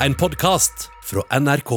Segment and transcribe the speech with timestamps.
[0.00, 1.70] en podkast fra NRK.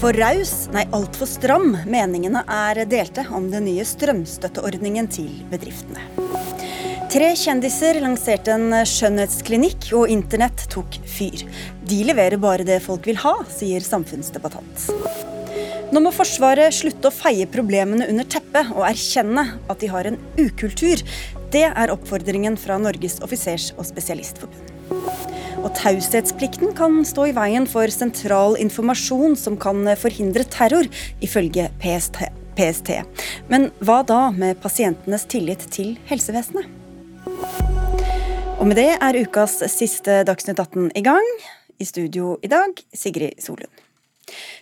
[0.00, 1.74] For raus, nei altfor stram.
[1.88, 6.04] Meningene er delte om den nye strømstøtteordningen til bedriftene.
[7.10, 11.42] Tre kjendiser lanserte en skjønnhetsklinikk, og internett tok fyr.
[11.82, 15.29] De leverer bare det folk vil ha, sier samfunnsdebattant.
[15.90, 20.18] Nå må Forsvaret slutte å feie problemene under teppet og erkjenne at de har en
[20.38, 21.02] ukultur.
[21.50, 24.70] Det er oppfordringen fra Norges offisers- og spesialistforbund.
[25.60, 30.86] Og taushetsplikten kan stå i veien for sentral informasjon som kan forhindre terror,
[31.26, 32.22] ifølge PST.
[32.54, 32.94] PST.
[33.50, 36.70] Men hva da med pasientenes tillit til helsevesenet?
[38.60, 41.30] Og med det er ukas siste Dagsnytt 18 i gang.
[41.82, 43.89] I studio i dag, Sigrid Solund.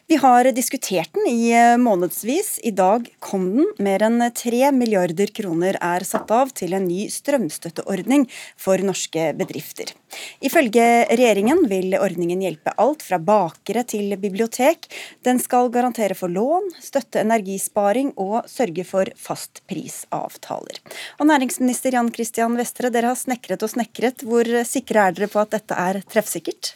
[0.09, 2.59] Vi har diskutert den i eh, månedsvis.
[2.65, 3.67] I dag kom den.
[3.85, 8.25] Mer enn tre milliarder kroner er satt av til en ny strømstøtteordning
[8.57, 9.93] for norske bedrifter.
[10.41, 14.89] Ifølge regjeringen vil ordningen hjelpe alt fra bakere til bibliotek.
[15.29, 20.81] Den skal garantere for lån, støtte energisparing og sørge for fastprisavtaler.
[21.21, 24.25] Og næringsminister Jan Christian Vestre, dere har snekret og snekret.
[24.25, 26.73] Hvor sikre er dere på at dette er treffsikkert?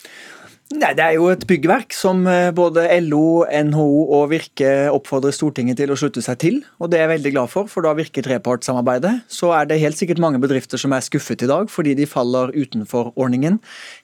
[0.72, 5.76] Nei, Det er jo et byggverk som eh, både LO, NHO og Virke oppfordrer Stortinget
[5.76, 6.54] til å slutte seg til.
[6.80, 9.26] og Det er jeg veldig glad for, for da virker trepartssamarbeidet.
[9.28, 12.54] Så er det helt sikkert mange bedrifter som er skuffet i dag fordi de faller
[12.56, 13.58] utenfor ordningen.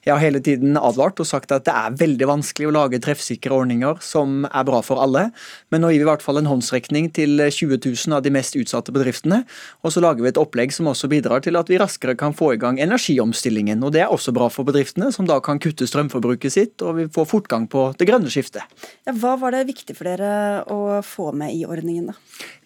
[0.05, 3.55] Jeg har hele tiden advart og sagt at det er veldig vanskelig å lage treffsikre
[3.55, 5.31] ordninger som er bra for alle.
[5.73, 8.59] Men nå gir vi i hvert fall en håndsrekning til 20 000 av de mest
[8.59, 9.41] utsatte bedriftene.
[9.81, 12.53] Og så lager vi et opplegg som også bidrar til at vi raskere kan få
[12.53, 13.81] i gang energiomstillingen.
[13.81, 16.97] og Det er også bra for bedriftene, som da kan kutte strømforbruket sitt sitt, og
[16.99, 18.67] vi får fortgang på det grønne skiftet.
[19.07, 22.17] Ja, hva var det viktig for dere å få med i ordningen, da?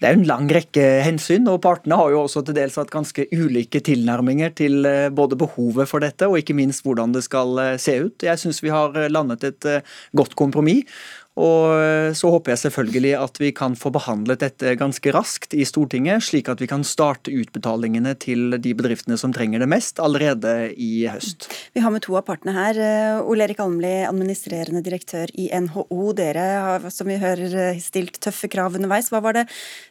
[0.02, 3.26] Det er en lang rekke hensyn, og partene har jo også til dels hatt ganske
[3.32, 7.76] ulike tilnærminger til eh, både behovet for dette, og ikke minst hvordan det skal eh,
[7.82, 8.28] se ut.
[8.28, 10.90] Jeg syns vi har landet et eh, godt kompromiss.
[11.34, 15.66] Og eh, så håper jeg selvfølgelig at vi kan få behandlet dette ganske raskt i
[15.66, 20.70] Stortinget, slik at vi kan starte utbetalingene til de bedriftene som trenger det mest, allerede
[20.78, 21.50] i høst.
[21.74, 22.78] Vi har med to av partene her.
[22.78, 26.14] Eh, Ole Erik Almli, administrerende direktør i NHO.
[26.22, 29.10] Dere har, som vi hører, eh, stilt tøffe krav underveis.
[29.10, 29.48] Hva var det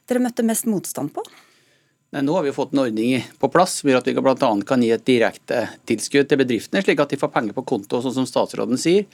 [0.07, 1.27] dere møtte mest motstand på?
[2.13, 4.49] Nei, nå har vi fått en ordning på plass som gjør at vi bl.a.
[4.69, 8.15] kan gi et direkte tilskudd til bedriftene, slik at de får penger på konto, sånn
[8.19, 9.07] som statsråden sier,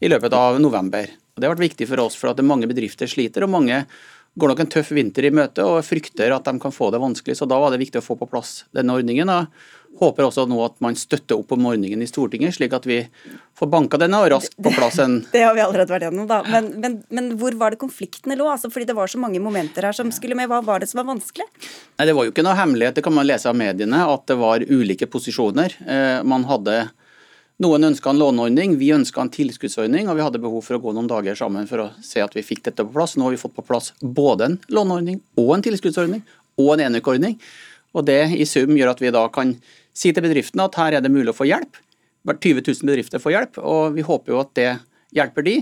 [0.00, 1.10] i løpet av november.
[1.34, 3.42] Og Det har vært viktig for oss, for at mange bedrifter sliter.
[3.44, 3.84] og mange
[4.38, 7.36] går nok en tøff vinter i møte og frykter at de kan få det vanskelig.
[7.36, 9.28] så Da var det viktig å få på plass denne ordningen.
[9.28, 9.46] og
[9.98, 13.00] håper også nå at man støtter opp om ordningen i Stortinget, slik at vi
[13.58, 16.42] får banka denne og raskt på plass en Det har vi allerede vært gjennom, da.
[16.46, 18.46] Men, men, men hvor var det konfliktene lå?
[18.52, 20.50] Altså, fordi det var så mange momenter her som skulle med.
[20.50, 21.48] Hva var det som var vanskelig?
[21.98, 24.38] Nei, Det var jo ikke noe hemmelighet, det kan man lese av mediene, at det
[24.38, 25.74] var ulike posisjoner.
[25.82, 26.78] Eh, man hadde
[27.62, 30.92] noen ønska en låneordning, vi ønska en tilskuddsordning, og vi hadde behov for å gå
[30.94, 33.16] noen dager sammen for å se at vi fikk dette på plass.
[33.18, 36.22] Nå har vi fått på plass både en låneordning og en tilskuddsordning
[36.62, 37.34] og en enøkordning.
[37.98, 39.56] Og det i sum gjør at vi da kan
[39.96, 41.80] si til bedriftene at her er det mulig å få hjelp.
[42.28, 44.70] Hvert 20 000 bedrifter får hjelp, og vi håper jo at det
[45.16, 45.58] hjelper de.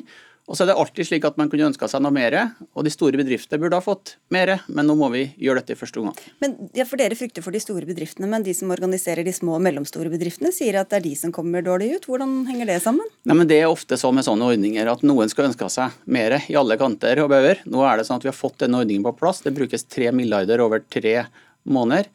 [0.47, 2.37] Og så er det alltid slik at man kunne ønska seg noe mer,
[2.79, 5.79] og de store bedriftene burde ha fått mer, men nå må vi gjøre dette i
[5.81, 6.21] første omgang.
[6.43, 9.57] Men ja, for Dere frykter for de store bedriftene, men de som organiserer de små
[9.57, 12.07] og mellomstore bedriftene, sier at det er de som kommer dårlig ut.
[12.07, 13.11] Hvordan henger det sammen?
[13.27, 16.39] Nei, men Det er ofte sånn med sånne ordninger at noen skal ønske seg mer
[16.39, 17.65] i alle kanter og bauger.
[17.67, 19.43] Nå er det sånn at vi har fått denne ordningen på plass.
[19.43, 21.25] Det brukes tre milliarder over tre
[21.67, 22.07] måneder.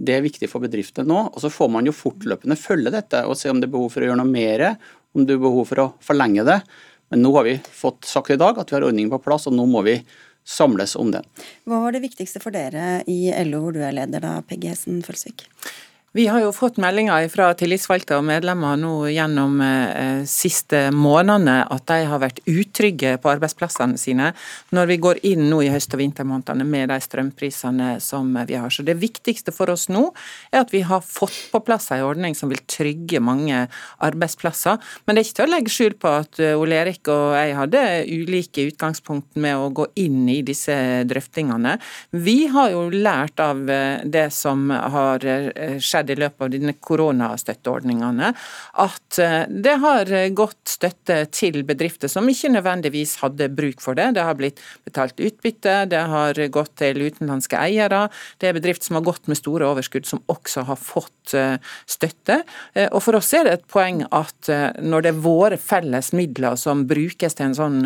[0.00, 1.26] Det er viktig for bedriftene nå.
[1.34, 4.04] og Så får man jo fortløpende følge dette og se om det er behov for
[4.04, 4.64] å gjøre noe mer,
[5.10, 6.60] om det er behov for å forlenge det.
[7.10, 9.56] Men nå har vi fått sagt i dag at vi har ordningen på plass, og
[9.56, 9.98] nå må vi
[10.46, 11.26] samles om den.
[11.68, 15.02] Hva var det viktigste for dere i LO, hvor du er leder, da, Peggy Hessen
[15.06, 15.48] Følsvik?
[16.12, 21.84] Vi har jo fått meldinger fra tillitsvalgte og medlemmer nå gjennom eh, siste månedene at
[21.86, 24.32] de har vært utrygge på arbeidsplassene sine
[24.74, 28.74] når vi går inn nå i høst- og vintermånedene med de strømprisene som vi har.
[28.74, 30.08] Så Det viktigste for oss nå
[30.50, 33.68] er at vi har fått på plass en ordning som vil trygge mange
[34.02, 34.82] arbeidsplasser.
[35.06, 37.54] Men det er ikke til å legge skjul på at eh, Ole Erik og jeg
[37.60, 40.74] hadde ulike utgangspunkt med å gå inn i disse
[41.06, 41.78] drøftingene.
[42.18, 46.50] Vi har jo lært av eh, det som har eh, skjedd skjedd i løpet av
[46.52, 48.32] denne koronastøtteordningene,
[48.80, 54.14] at eh, det har gått støtte til bedrifter som ikke nødvendigvis hadde bruk for det.
[54.16, 58.08] Det har blitt betalt utbytte, det har gått til utenlandske eiere.
[58.40, 62.42] Det er bedrifter som har gått med store overskudd, som også har fått eh, støtte.
[62.90, 64.48] Og For oss er det et poeng at
[64.80, 67.78] når det er våre felles midler som brukes til en sånn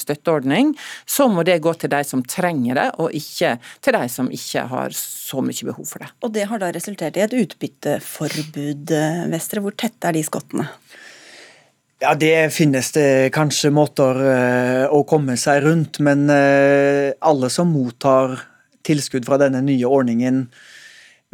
[0.00, 0.74] støtteordning,
[1.08, 4.66] så må det gå til de som trenger det, og ikke til de som ikke
[4.70, 6.10] har så mye behov for det.
[6.22, 8.92] Og Det har da resultert i et utbytteforbud,
[9.32, 9.64] Vestre.
[9.64, 10.68] Hvor tette er de skottene?
[11.98, 17.72] Ja, Det finnes det kanskje måter uh, å komme seg rundt, men uh, alle som
[17.72, 18.36] mottar
[18.84, 20.44] tilskudd fra denne nye ordningen,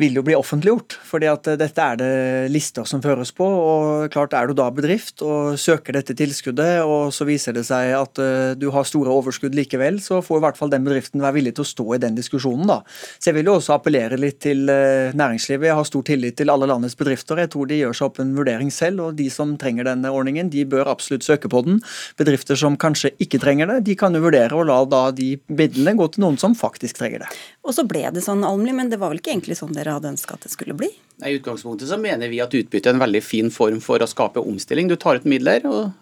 [0.01, 0.97] vil jo bli offentliggjort.
[1.05, 2.13] fordi at eh, dette er det
[2.53, 3.45] lister som føres på.
[3.45, 7.93] og klart Er du da bedrift og søker dette tilskuddet, og så viser det seg
[7.93, 11.37] at uh, du har store overskudd likevel, så får i hvert fall den bedriften være
[11.37, 12.67] villig til å stå i den diskusjonen.
[12.67, 12.81] da.
[13.19, 15.69] Så Jeg vil jo også appellere litt til uh, næringslivet.
[15.69, 17.45] Jeg har stor tillit til alle landets bedrifter.
[17.45, 20.51] Jeg tror de gjør seg opp en vurdering selv, og de som trenger denne ordningen,
[20.53, 21.83] de bør absolutt søke på den.
[22.17, 25.99] Bedrifter som kanskje ikke trenger det, de kan jo vurdere å la da de midlene
[25.99, 27.33] gå til noen som faktisk trenger det.
[27.63, 30.11] Og så ble det sånn, Almli, men det var vel ikke egentlig sånn dere hadde
[30.11, 30.89] ønska at det skulle bli?
[31.23, 34.43] I utgangspunktet så mener vi at utbytte er en veldig fin form for å skape
[34.43, 34.91] omstilling.
[34.91, 35.93] Du tar ut midler og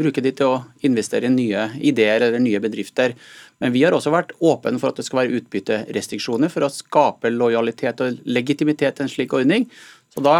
[0.00, 3.12] bruker de til å investere i nye ideer eller nye bedrifter.
[3.60, 7.32] Men vi har også vært åpne for at det skal være utbytterestriksjoner for å skape
[7.34, 9.68] lojalitet og legitimitet til en slik ordning.
[10.14, 10.38] Så da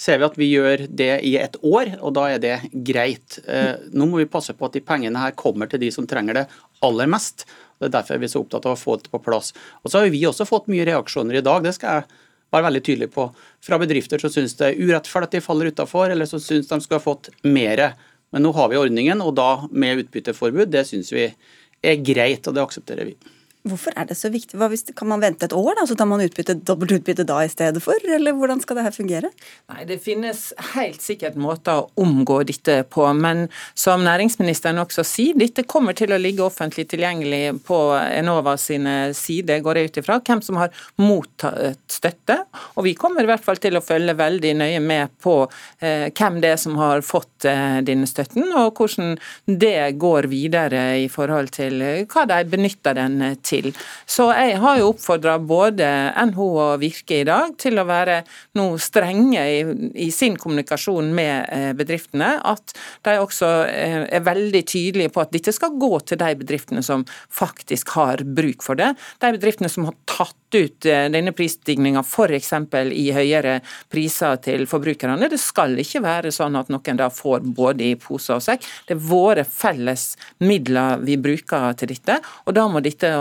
[0.00, 2.54] ser vi at vi gjør det i et år, og da er det
[2.88, 3.36] greit.
[3.44, 6.40] Eh, nå må vi passe på at de pengene her kommer til de som trenger
[6.40, 6.46] det
[6.82, 7.44] aller mest.
[7.82, 9.50] Det er derfor vi er så opptatt av å få det på plass.
[9.82, 12.82] Og så har vi også fått mye reaksjoner i dag, det skal jeg være veldig
[12.86, 13.26] tydelig på.
[13.64, 16.78] Fra bedrifter som syns det er urettferdig at de faller utafor, eller som syns de
[16.84, 17.84] skulle ha fått mer.
[18.32, 22.56] Men nå har vi ordningen, og da med utbytteforbud, det syns vi er greit, og
[22.56, 23.16] det aksepterer vi.
[23.62, 24.58] Hvorfor er det så viktig?
[24.58, 27.50] Hvis, kan man vente et år, da, så tar man utbytte, dobbelt utbytte da i
[27.50, 27.94] stedet for?
[28.10, 29.28] Eller hvordan skal det her fungere?
[29.70, 33.44] Nei, Det finnes helt sikkert måter å omgå dette på, men
[33.78, 39.62] som næringsministeren også sier, dette kommer til å ligge offentlig tilgjengelig på Enova sine sider,
[39.62, 42.40] går jeg ut ifra, hvem som har mottatt støtte.
[42.74, 45.36] Og vi kommer i hvert fall til å følge veldig nøye med på
[45.78, 49.14] eh, hvem det er som har fått eh, denne støtten, og hvordan
[49.46, 53.70] det går videre i forhold til eh, hva de benytter den til til.
[54.08, 55.88] Så jeg har jo oppfordra både
[56.32, 58.22] NHO og Virke i dag til å være
[58.58, 59.62] noe strenge i,
[60.06, 62.34] i, sin kommunikasjon med eh, bedriftene.
[62.48, 62.74] At
[63.06, 67.06] de også eh, er veldig tydelige på at dette skal gå til de bedriftene som
[67.32, 68.92] faktisk har bruk for det.
[69.22, 72.52] De bedriftene som har tatt ut eh, denne prisstigninga f.eks.
[72.92, 73.58] i høyere
[73.92, 75.30] priser til forbrukerne.
[75.30, 78.66] Det skal ikke være sånn at noen da får både i pose og sekk.
[78.88, 80.12] Det er våre felles
[80.44, 83.12] midler vi bruker til dette, og da må dette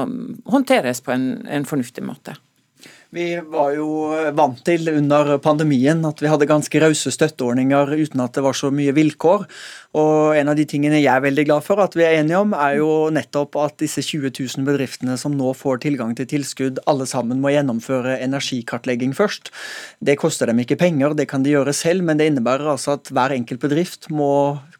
[0.51, 2.37] håndteres på en, en fornuftig måte.
[3.11, 3.87] Vi var jo
[4.31, 8.69] vant til under pandemien at vi hadde ganske rause støtteordninger uten at det var så
[8.71, 9.43] mye vilkår.
[9.99, 12.55] Og En av de tingene jeg er veldig glad for at vi er enige om,
[12.55, 17.03] er jo nettopp at disse 20 000 bedriftene som nå får tilgang til tilskudd, alle
[17.03, 19.51] sammen må gjennomføre energikartlegging først.
[19.99, 23.11] Det koster dem ikke penger, det kan de gjøre selv, men det innebærer altså at
[23.11, 24.31] hver enkelt bedrift må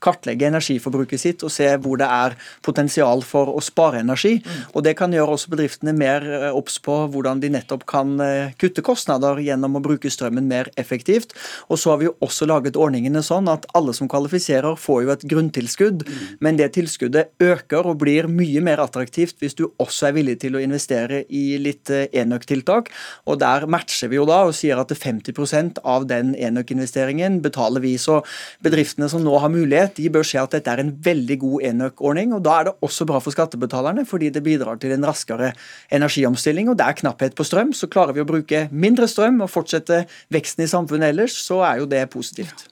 [0.04, 4.40] kartlegge energiforbruket sitt og se hvor det er potensial for å spare energi.
[4.74, 8.54] Og Det kan gjøre også bedriftene mer eh, obs på hvordan de nettopp kan eh,
[8.62, 11.36] kutte kostnader gjennom å bruke strømmen mer effektivt.
[11.70, 15.12] Og så har vi jo også laget ordningene sånn at alle som kvalifiserer, får jo
[15.14, 16.04] et grunntilskudd,
[16.44, 20.56] men det tilskuddet øker og blir mye mer attraktivt hvis du også er villig til
[20.58, 22.92] å investere i litt eh, enøktiltak.
[23.30, 27.96] Og der matcher vi jo da og sier at 50% av den enøkinvesteringen betaler vi.
[28.02, 28.22] Så
[28.64, 32.36] bedriftene som nå har mulighet, de bør se at dette er en veldig god enøkordning.
[32.38, 35.52] Og da er det også bra for skattebetalerne, fordi det bidrar til en raskere
[35.94, 36.72] energiomstilling.
[36.72, 40.06] Og det er knapphet på strøm, så klarer vi å bruke mindre strøm og fortsette
[40.34, 42.70] veksten i samfunnet ellers, så er jo det positivt.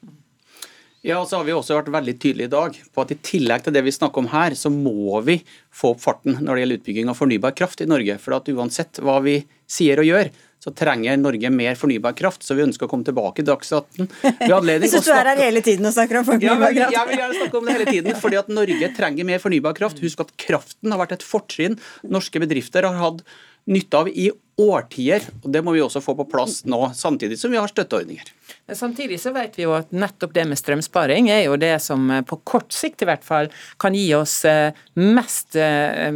[0.99, 3.63] Ja, og så har Vi også vært veldig tydelige i dag på at i tillegg
[3.63, 5.37] til det vi snakker om her, så må vi
[5.71, 8.17] få opp farten når det gjelder utbygging av fornybar kraft i Norge.
[8.19, 9.37] For at uansett hva vi
[9.69, 12.43] sier og gjør, så trenger Norge mer fornybar kraft.
[12.43, 14.09] Så vi ønsker å komme tilbake i Dagsnytt 18.
[14.49, 16.95] Jeg syns du er her hele tiden og snakker om fornybar kraft.
[16.95, 19.77] Ja, jeg vil gjerne snakke om det hele tiden, fordi at Norge trenger mer fornybar
[19.77, 20.01] kraft.
[20.03, 23.23] Husk at kraften har vært et fortrinn norske bedrifter har hatt
[23.69, 25.23] nytte av i årtier.
[25.43, 28.35] og Det må vi også få på plass nå, samtidig som vi har støtteordninger.
[28.69, 32.21] Samtidig så vet vi jo at nettopp det med strømsparing er jo det som eh,
[32.25, 33.49] på kort sikt i hvert fall
[33.81, 36.13] kan gi oss eh, mest eh,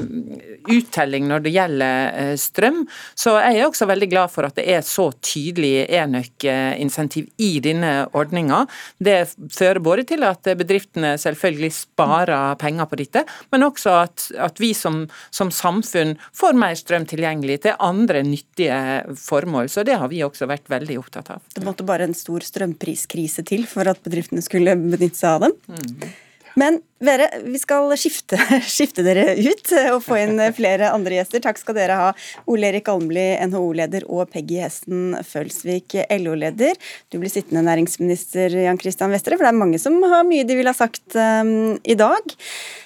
[0.70, 2.84] uttelling når det gjelder strøm.
[3.18, 7.94] Så jeg er også veldig glad for at det er så tydelig enøk-insentiv i denne
[8.14, 8.64] ordninga.
[9.02, 9.18] Det
[9.54, 14.74] fører både til at bedriftene selvfølgelig sparer penger på dette, men også at, at vi
[14.78, 18.82] som, som samfunn får mer strøm tilgjengelig til andre nyttige
[19.22, 19.72] formål.
[19.72, 21.46] Så det har vi også vært veldig opptatt av.
[21.56, 25.58] Det måtte bare en stor strømpriskrise til for at bedriftene skulle benytte seg av dem.
[25.70, 26.14] Mm.
[26.60, 28.38] Men Vere, vi skal skifte,
[28.76, 31.42] skifte, dere ut og få inn flere andre gjester.
[31.44, 32.12] Takk skal dere ha,
[32.48, 36.80] Ole Erik Almli, NHO-leder, og Peggy Hesten Følsvik, LO-leder.
[37.12, 40.56] Du blir sittende næringsminister, Jan Christian Vestre, for det er mange som har mye de
[40.60, 42.38] vil ha sagt um, i dag.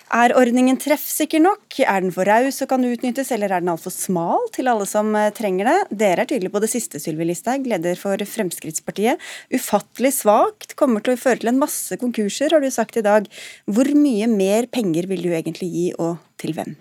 [0.08, 1.82] Er ordningen treffsikker nok?
[1.84, 5.12] Er den for raus og kan utnyttes, eller er den altfor smal til alle som
[5.20, 5.98] eh, trenger det?
[6.00, 9.20] Dere er tydelige på det siste, Sylvi Listhaug, leder for Fremskrittspartiet.
[9.52, 13.28] Ufattelig svakt, kommer til å føre til en masse konkurser, har du sagt i dag.
[13.68, 16.78] Hvor mye mer penger vil du egentlig gi, og til hvem?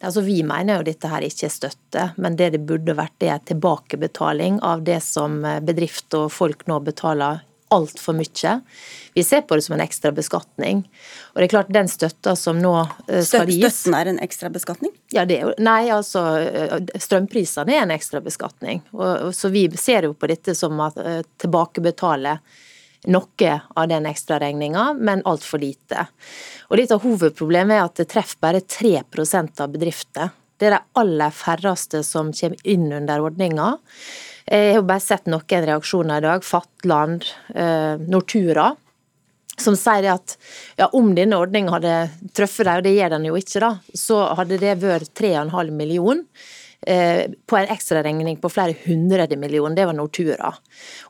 [0.00, 3.34] Altså, vi mener jo dette her ikke er støtte, men det det burde vært, det
[3.36, 8.58] er tilbakebetaling av det som eh, bedrift og folk nå betaler altfor mye.
[9.14, 10.82] Vi ser på det som en ekstra beskatning.
[11.32, 12.74] Og det er klart, den støtta som nå
[13.08, 14.92] eh, skal gis Støtten er en ekstra beskatning?
[15.12, 18.80] Ja, det er jo, nei, altså eh, strømprisene er en ekstra beskatning.
[19.36, 22.38] Så vi ser jo på dette som at uh, tilbakebetale
[23.12, 26.06] noe av den ekstraregninga, men altfor lite.
[26.70, 30.30] Og Litt av hovedproblemet er at det treffer bare 3 av bedrifter.
[30.56, 33.72] Det er de aller færreste som kommer inn under ordninga.
[34.46, 36.44] Jeg har bare sett noen reaksjoner i dag.
[36.46, 38.72] Fatland, eh, Nortura.
[39.62, 40.36] Som sier at
[40.80, 41.94] ja, om denne ordninga hadde
[42.36, 46.24] truffet dem, og det gjør den jo ikke, da, så hadde det vært 3,5 millioner
[46.86, 49.76] eh, på en ekstraregning på flere hundre millioner.
[49.76, 50.52] Det var Nortura.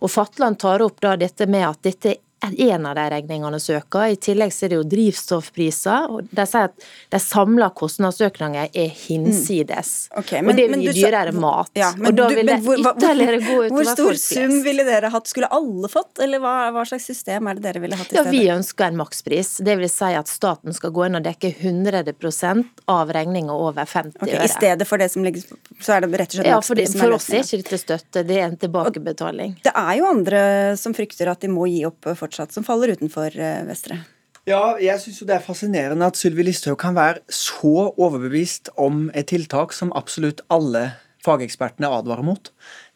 [0.02, 4.12] Og Fatland tar opp da dette med at dette en av de regningene søker.
[4.12, 6.08] I tillegg så er det jo drivstoffpriser.
[6.10, 9.92] og De sier at de samla kostnadsøkningene er hinsides.
[10.10, 10.18] Mm.
[10.22, 11.70] Okay, men, og det blir dyrere mat.
[11.78, 15.30] Ja, og da vil det ytterligere gå utover Hvor stor sum ville dere hatt?
[15.30, 18.26] Skulle alle fått, eller hva, hva, slags system er det dere ville hatt i stedet?
[18.26, 19.54] Ja, Vi ønsker en makspris.
[19.62, 22.02] Det vil si at staten skal gå inn og dekke 100
[22.90, 24.44] av regninga over 50 okay, øre.
[24.44, 25.46] I stedet for det som legges
[25.82, 28.22] så er det rett og slett ja, for, det, for oss er ikke dette støtte,
[28.26, 29.56] det er en tilbakebetaling.
[29.60, 30.42] Og det er jo andre
[30.78, 34.00] som frykter at de må gi opp fortsatt fortsatt som faller utenfor eh, Vestre?
[34.48, 39.28] Ja, jeg syns det er fascinerende at Sylvi Listhaug kan være så overbevist om et
[39.30, 42.50] tiltak som absolutt alle fagekspertene advarer mot.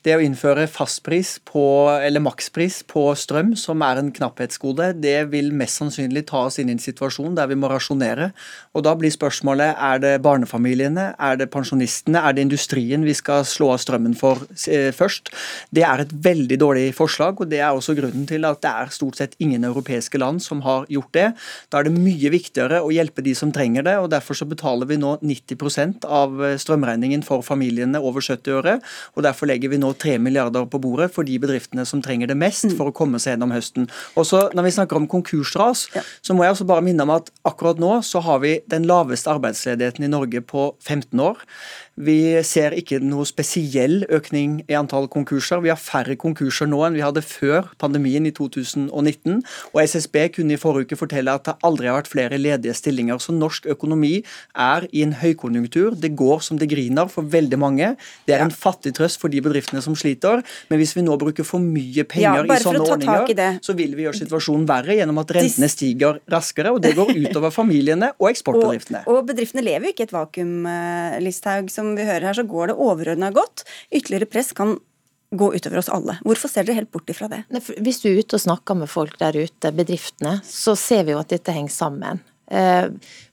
[0.04, 5.48] Det å innføre fastpris på, eller makspris på strøm, som er en knapphetsgode, det vil
[5.56, 8.28] mest sannsynlig ta oss inn i en situasjon der vi må rasjonere.
[8.76, 13.42] Og Da blir spørsmålet er det barnefamiliene, er det pensjonistene, er det industrien vi skal
[13.42, 15.32] slå av strømmen for eh, først?
[15.74, 18.94] Det er et veldig dårlig forslag, og det er også grunnen til at det er
[18.94, 21.26] stort sett ingen europeiske land som har gjort det.
[21.72, 24.86] Da er det mye viktigere å hjelpe de som trenger det, og derfor så betaler
[24.86, 28.78] vi nå 90% av strømregningen for familiene over 70 øre,
[29.16, 32.38] og derfor legger vi nå 3 milliarder på bordet for de bedriftene som trenger det
[32.38, 33.88] mest for å komme seg gjennom høsten.
[34.16, 36.02] Og så Når vi snakker om konkursras, ja.
[36.22, 39.30] så må jeg også bare minne om at akkurat nå så har vi den laveste
[39.32, 41.42] arbeidsledigheten i Norge på 15 år.
[41.96, 45.62] Vi ser ikke noe spesiell økning i antall konkurser.
[45.64, 49.38] Vi har færre konkurser nå enn vi hadde før pandemien i 2019.
[49.72, 53.16] Og SSB kunne i forrige uke fortelle at det aldri har vært flere ledige stillinger.
[53.24, 54.18] Så norsk økonomi
[54.52, 55.96] er i en høykonjunktur.
[55.96, 57.88] Det går som det griner for veldig mange.
[58.28, 60.44] Det er en fattig trøst for de bedriftene som sliter.
[60.68, 63.96] Men hvis vi nå bruker for mye penger ja, i sånne ordninger, i så vil
[63.96, 66.76] vi gjøre situasjonen verre gjennom at rentene stiger raskere.
[66.76, 69.06] Og det går utover familiene og eksportbedriftene.
[69.08, 70.54] Og, og bedriftene lever jo ikke i et vakuum,
[71.24, 71.72] Listhaug.
[71.72, 73.64] som vi hører her, så går det overordna godt.
[73.94, 74.76] Ytterligere press kan
[75.36, 76.18] gå utover oss alle.
[76.26, 77.42] Hvorfor ser dere helt bort ifra det?
[77.82, 81.22] Hvis du er ute og snakker med folk der ute, bedriftene, så ser vi jo
[81.22, 82.22] at dette henger sammen.
[82.46, 82.84] Eh,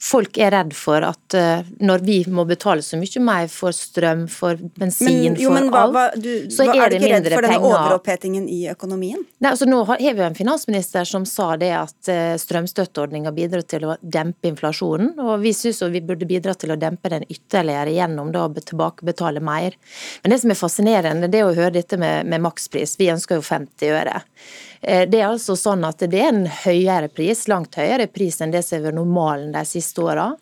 [0.02, 4.24] folk er redd for at eh, når vi må betale så mye mer for strøm,
[4.32, 7.14] for bensin, men, jo, men, for hva, alt, du, så er, er det mindre penger.
[7.14, 9.22] Er du ikke redd for denne overopphetingen i økonomien?
[9.38, 13.86] Nei, altså Nå har vi en finansminister som sa det at eh, strømstøtteordninga bidrar til
[13.86, 15.14] å dempe inflasjonen.
[15.22, 19.44] Og vi syns vi burde bidra til å dempe den ytterligere gjennom da å tilbakebetale
[19.46, 19.78] mer.
[20.24, 22.98] Men det som er fascinerende, det er å høre dette med, med makspris.
[22.98, 24.22] Vi ønsker jo 50 øre.
[24.84, 28.52] Eh, det er altså sånn at det er en høyere pris, langt høyere pris enn
[28.52, 30.34] det som har vært normalen de siste åra.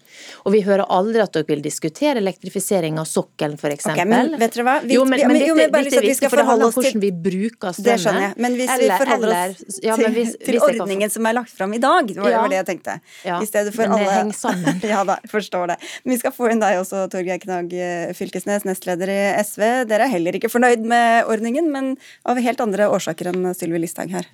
[0.45, 3.91] Og vi hører aldri at dere vil diskutere elektrifisering av sokkelen, f.eks.
[3.93, 4.75] Okay, men vet dere hva?
[4.81, 7.11] Vi, jo, men, men dette, dette, dette er viktig, for det handler om hvordan vi
[7.27, 7.85] bruker strømmen.
[7.91, 8.33] Det skjønner jeg.
[8.45, 11.15] Men hvis eller, vi forholder oss eller, ja, til, hvis, til hvis ordningen kan...
[11.17, 12.97] som er lagt fram i dag, det var, ja, var det jeg tenkte.
[13.27, 14.81] Ja, I stedet for men det henger sammen.
[14.95, 15.79] ja da, forstår det.
[16.01, 17.77] Men vi skal få inn deg også, Torgeir Knag
[18.17, 19.67] Fylkesnes, nestleder i SV.
[19.91, 21.93] Dere er heller ikke fornøyd med ordningen, men
[22.25, 24.30] av helt andre årsaker enn Sylvi Listhaug her.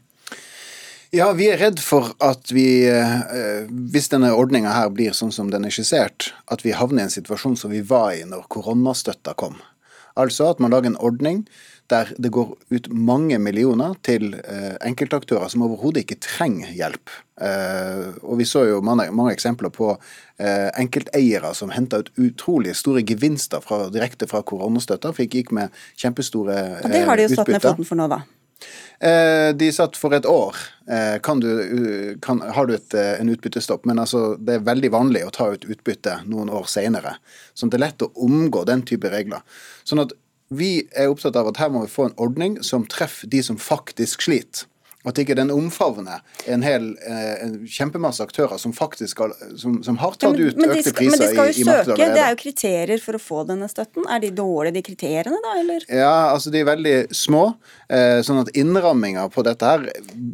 [1.15, 5.51] Ja, vi er redd for at vi, eh, hvis denne ordninga her blir sånn som
[5.53, 9.37] den er skissert, at vi havner i en situasjon som vi var i når koronastøtta
[9.39, 9.55] kom.
[10.19, 11.45] Altså at man lager en ordning
[11.87, 17.13] der det går ut mange millioner til eh, enkeltaktører som overhodet ikke trenger hjelp.
[17.39, 19.95] Eh, og Vi så jo mange, mange eksempler på
[20.37, 25.15] enkelteiere som henta ut utrolig store gevinster fra, direkte fra koronastøtta.
[25.15, 26.83] Fikk gikk med kjempestore utbytter.
[26.83, 28.19] Og det har de jo satt ned foten for nå, da.
[28.99, 30.57] Eh, de satt for et år.
[30.89, 34.91] Eh, kan du, kan, har du et, eh, en utbyttestopp, men altså, det er veldig
[34.93, 37.17] vanlig å ta ut utbytte noen år senere.
[37.53, 39.45] Sånn det er lett å omgå den type regler.
[39.85, 40.15] Sånn at
[40.49, 43.59] vi er opptatt av at her må vi få en ordning som treffer de som
[43.59, 44.65] faktisk sliter.
[45.07, 49.99] At ikke den omfavner en hel eh, en kjempemasse aktører som faktisk skal, som, som
[50.01, 52.09] har tatt ut men, økte skal, priser men de skal jo i, i markedet søke,
[52.17, 54.07] Det er jo kriterier for å få denne støtten.
[54.11, 55.55] Er de dårlige, de kriteriene, da?
[55.61, 55.87] eller?
[55.87, 57.45] Ja, altså de er veldig små.
[57.87, 59.87] Eh, sånn at innramminga på dette her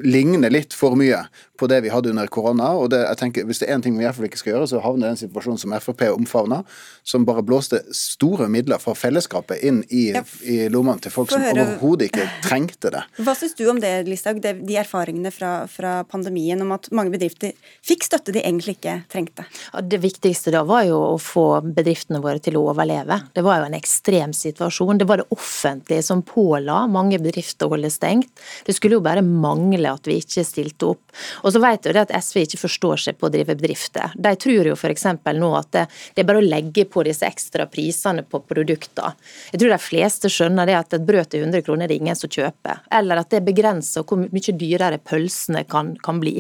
[0.04, 1.26] ligner litt for mye
[1.60, 2.72] på det vi hadde under korona.
[2.74, 4.54] og det, jeg tenker, Hvis det er én ting vi i hvert fall ikke skal
[4.56, 6.64] gjøre, så havner den situasjonen som Frp omfavna,
[7.04, 11.44] som bare blåste store midler fra fellesskapet inn i, ja, i lommene til folk som
[11.46, 13.04] overhodet ikke trengte det.
[13.22, 14.42] Hva syns du om det, Listhaug?
[14.44, 17.54] de erfaringene fra, fra, pandemien om at mange bedrifter
[17.86, 19.46] fikk støtte de egentlig ikke trengte?
[19.72, 23.20] Ja, det viktigste da var jo å få bedriftene våre til å overleve.
[23.34, 25.00] Det var jo en ekstrem situasjon.
[25.00, 28.34] Det var det offentlige som påla mange bedrifter å holde stengt.
[28.66, 31.14] Det skulle jo bare mangle at vi ikke stilte opp.
[31.44, 34.14] Og så vet jo det at SV ikke forstår seg på å drive bedrifter.
[34.16, 35.06] De tror jo f.eks.
[35.38, 39.16] nå at det, det, er bare å legge på disse ekstra prisene på produkter.
[39.52, 42.20] Jeg tror de fleste skjønner det at et brød til 100 kroner er det ingen
[42.20, 42.84] som kjøper.
[42.94, 46.40] Eller at det begrenser hvor mye dyrere pølsene kan, kan bli.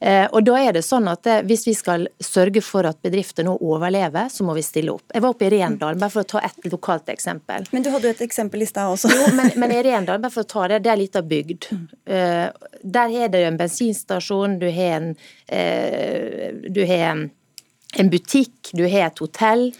[0.00, 3.46] Eh, og da er det sånn at eh, Hvis vi skal sørge for at bedrifter
[3.46, 5.06] nå overlever, så må vi stille opp.
[5.14, 7.68] Jeg var oppe i Rendalen, bare for å ta et lokalt eksempel.
[7.72, 9.12] Men du hadde jo et eksempel i stad også.
[9.12, 11.70] Jo, men, men i Rendalen, bare for å ta det, det er litt av bygd.
[12.08, 12.48] Uh,
[12.82, 15.10] der er det en bensinstasjon, du har en,
[16.72, 17.26] du har
[17.96, 19.70] en butikk, du har et hotell.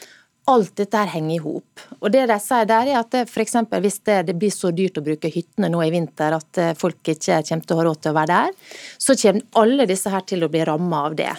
[0.46, 1.80] Alt dette her henger i hop.
[1.98, 3.56] Og det de sier der er at f.eks.
[3.82, 7.40] hvis det, det, blir så dyrt å bruke hyttene nå i vinter at folk ikke
[7.48, 10.46] kommer til å ha råd til å være der, så kommer alle disse her til
[10.46, 11.32] å bli ramma av det.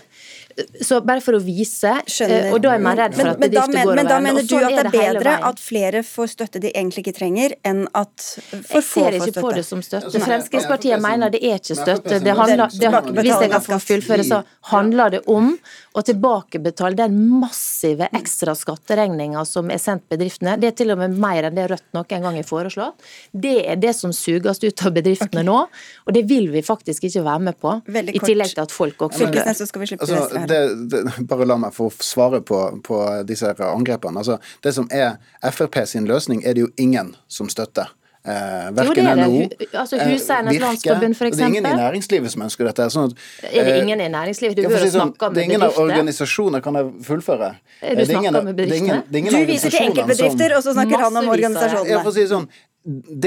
[0.81, 2.47] Så bare for å vise, Skjønner.
[2.55, 3.99] og da er man redd for at bedrifter går over.
[3.99, 7.13] Men da mener du at det er bedre at flere får støtte de egentlig ikke
[7.19, 9.03] trenger, enn at for få får støtte?
[9.03, 10.21] Jeg ser ikke på det som støtte.
[10.23, 12.17] Fremskrittspartiet mener det er ikke støtte.
[12.25, 15.51] Det handler, det, hvis jeg kan få fullføre, så handler det om
[15.97, 20.57] å tilbakebetale den massive ekstra skatteregninga som er sendt bedriftene.
[20.57, 23.07] Det er til og med mer enn det Rødt noen gang har foreslått.
[23.29, 27.25] Det er det som suges ut av bedriftene nå, og det vil vi faktisk ikke
[27.27, 27.77] være med på.
[27.93, 30.60] I tillegg til at folk også dør det,
[30.92, 34.24] det, bare la meg få svare på, på disse angrepene.
[34.24, 35.18] Altså, det som er
[35.51, 37.94] Frp sin løsning, er det jo ingen som støtter.
[38.27, 41.38] Eh, verken NHO, altså, Huseiernes Landsforbund f.eks.
[41.38, 42.88] Det er ingen i næringslivet som ønsker dette.
[42.92, 44.57] Sånn at, er det eh, ingen i næringslivet?
[44.57, 45.38] Du bør si sånn, snakke med bedrifter.
[45.38, 47.50] Det er ingen av organisasjonene, kan jeg fullføre?
[47.79, 49.05] Du snakker med bedrifter?
[49.07, 51.94] Du viser til enkeltbedrifter, og så snakker han om organisasjonene.
[51.94, 52.50] Ja, for å si sånn,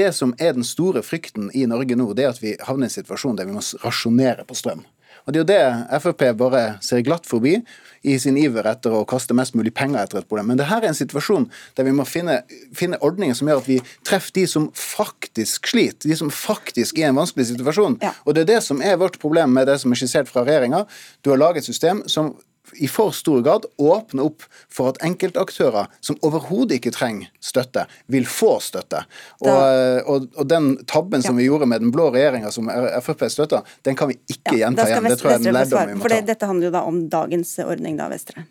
[0.01, 2.91] det som er den store frykten i Norge nå, det er at vi havner i
[2.91, 4.85] en situasjon der vi må rasjonere på strøm.
[5.25, 7.57] Og Det er jo det Frp bare ser glatt forbi
[8.01, 10.49] i sin iver etter å kaste mest mulig penger etter et problem.
[10.49, 12.39] Men det her er en situasjon der vi må finne,
[12.77, 17.07] finne ordninger som gjør at vi treffer de som faktisk sliter, de som faktisk er
[17.07, 17.99] i en vanskelig situasjon.
[18.01, 18.15] Ja.
[18.25, 20.85] Og Det er det som er vårt problem med det som er skissert fra regjeringa.
[21.21, 22.33] Du har laget et system som
[22.79, 28.27] i for stor grad åpne opp for at enkeltaktører som overhodet ikke trenger støtte, vil
[28.29, 29.03] få støtte.
[29.43, 32.69] Og, og, og den tabben som vi gjorde med den blå regjeringa som
[33.01, 35.09] Frp støtta, den kan vi ikke ja, gjenta igjen.
[35.09, 36.07] Det tror jeg er en lærdom vi må ta.
[36.07, 38.45] For dette handler jo da om dagens ordning, da, Vestre.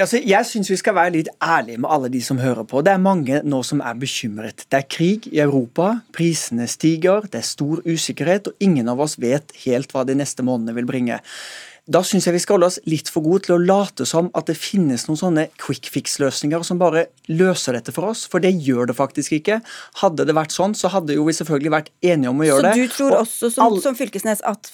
[0.00, 2.80] Altså, jeg syns vi skal være litt ærlige med alle de som hører på.
[2.84, 4.64] Det er mange nå som er bekymret.
[4.72, 9.18] Det er krig i Europa, prisene stiger, det er stor usikkerhet, og ingen av oss
[9.20, 11.20] vet helt hva de neste månedene vil bringe.
[11.90, 14.46] Da syns jeg vi skal holde oss litt for gode til å late som at
[14.46, 18.92] det finnes noen sånne quick fix-løsninger som bare løser dette for oss, for det gjør
[18.92, 19.58] det faktisk ikke.
[19.98, 22.74] Hadde det vært sånn, så hadde jo vi selvfølgelig vært enige om å gjøre det.
[22.76, 24.70] Så du tror også, som, som Fylkesnes, at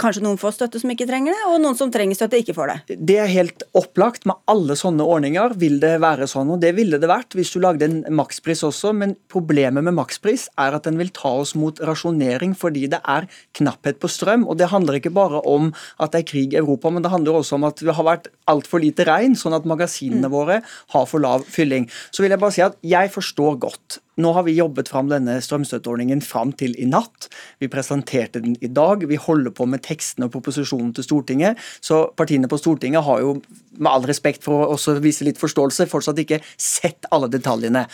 [0.00, 2.70] kanskje noen får støtte som ikke trenger det, og noen som trenger støtte, ikke får
[2.70, 2.96] det.
[3.10, 4.24] Det er helt opplagt.
[4.28, 7.60] Med alle sånne ordninger vil det være sånn, og det ville det vært hvis du
[7.62, 8.94] lagde en makspris også.
[8.96, 13.28] Men problemet med makspris er at den vil ta oss mot rasjonering fordi det er
[13.58, 14.46] knapphet på strøm.
[14.48, 17.40] Og det handler ikke bare om at det er krig i Europa, men det handler
[17.40, 20.34] også om at det har vært altfor lite regn, sånn at magasinene mm.
[20.34, 20.62] våre
[20.96, 21.90] har for lav fylling.
[22.10, 25.36] Så vil jeg bare si at jeg forstår godt nå har vi jobbet fram denne
[25.42, 27.28] strømstøtteordningen fram til i natt.
[27.62, 29.02] Vi presenterte den i dag.
[29.10, 31.60] Vi holder på med tekstene og proposisjonen til Stortinget.
[31.84, 33.36] Så partiene på Stortinget har jo,
[33.78, 37.86] med all respekt for å også vise litt forståelse, fortsatt ikke sett alle detaljene.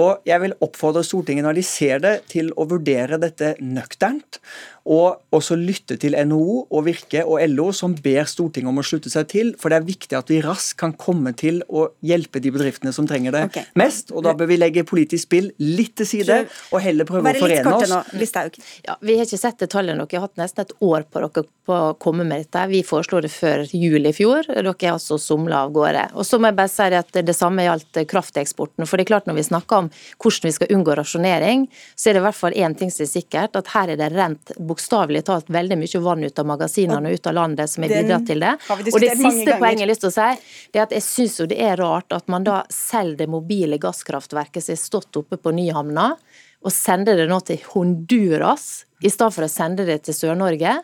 [0.00, 4.40] Og jeg vil oppfordre Stortinget når de ser det, til å vurdere dette nøkternt.
[4.84, 9.08] og også lytte til NHO og Virke og LO, som ber Stortinget om å slutte
[9.08, 9.52] seg til.
[9.60, 13.08] For det er viktig at vi raskt kan komme til å hjelpe de bedriftene som
[13.08, 13.64] trenger det okay.
[13.80, 14.12] mest.
[14.12, 17.74] Og da bør vi legge politisk spill litt til side, og heller prøve å forene
[17.78, 17.94] oss.
[17.94, 18.02] nå,
[18.84, 20.04] Ja, Vi har ikke sett detaljene.
[20.04, 22.66] Dere har hatt nesten et år på dere på å komme med dette.
[22.68, 24.44] Vi foreslo det før jul i fjor.
[24.50, 26.04] Dere har altså somla av gårde.
[26.14, 28.86] Og så må jeg bare si at det samme gjaldt krafteksporten.
[28.88, 32.16] For det er klart når vi snakker om hvordan vi skal unngå rasjonering, så er
[32.16, 35.24] det i hvert fall én ting som er sikkert, at her er det rent bokstavelig
[35.30, 38.44] talt veldig mye vann ut av magasinene og ut av landet som har bidratt til
[38.44, 38.54] det.
[38.70, 40.30] Og det siste poenget jeg har lyst til å si,
[40.72, 44.64] det er at jeg syns det er rart at man da selger det mobile gasskraftverket
[44.64, 46.12] som har stått oppe på Nyhamna,
[46.64, 50.78] og sender det nå til Honduras i stedet for å sende det til Sør-Norge,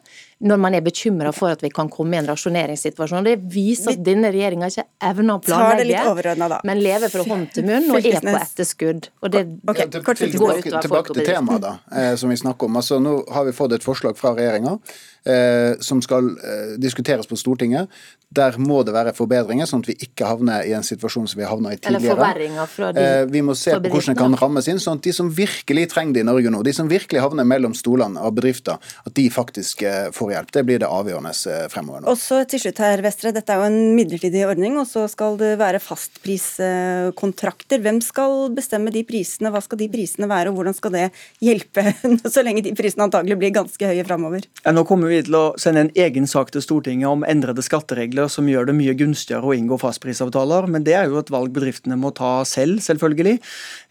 [0.45, 3.25] når man er bekymra for at vi kan komme i en rasjoneringssituasjon.
[3.25, 7.91] Det viser at denne regjeringa ikke evner å planlegge, men lever fra hånd til munn
[7.93, 9.11] og er på etterskudd.
[9.21, 9.85] Og det okay.
[9.85, 12.81] Ja, til- går tilbake, utover tilbake til temaet da, eh, som vi snakker om.
[12.81, 14.79] Altså, nå har vi fått et forslag fra regjeringa
[15.25, 17.89] eh, som skal eh, diskuteres på Stortinget.
[18.31, 21.49] Der må det være forbedringer, sånn at vi ikke havner i en situasjon som vi
[21.49, 22.17] havna i Eller tidligere.
[22.17, 25.13] forverringer fra de vi må se på hvordan det kan rammes inn, sånn at de
[25.13, 28.79] som virkelig trenger det i Norge nå, de som virkelig havner mellom stolene av bedrifter,
[29.07, 30.53] at de faktisk eh, får hjelp.
[30.55, 32.11] Det blir det avgjørende eh, fremover nå.
[32.11, 33.33] Og så til slutt her, Vestre.
[33.35, 37.83] Dette er jo en midlertidig ordning, og så skal det være fastpriskontrakter.
[37.85, 39.53] Hvem skal bestemme de prisene?
[39.53, 41.07] Hva skal de prisene være, og hvordan skal det
[41.45, 41.83] hjelpe,
[42.35, 44.43] så lenge de prisene antagelig blir ganske høye fremover?
[44.65, 48.27] Ja, nå kommer vi til å sende en egen sak til Stortinget om endrede skatteregler
[48.33, 51.99] som gjør det mye gunstigere å inngå fastprisavtaler, men det er jo et valg bedriftene
[52.01, 53.39] må ta selv, selvfølgelig.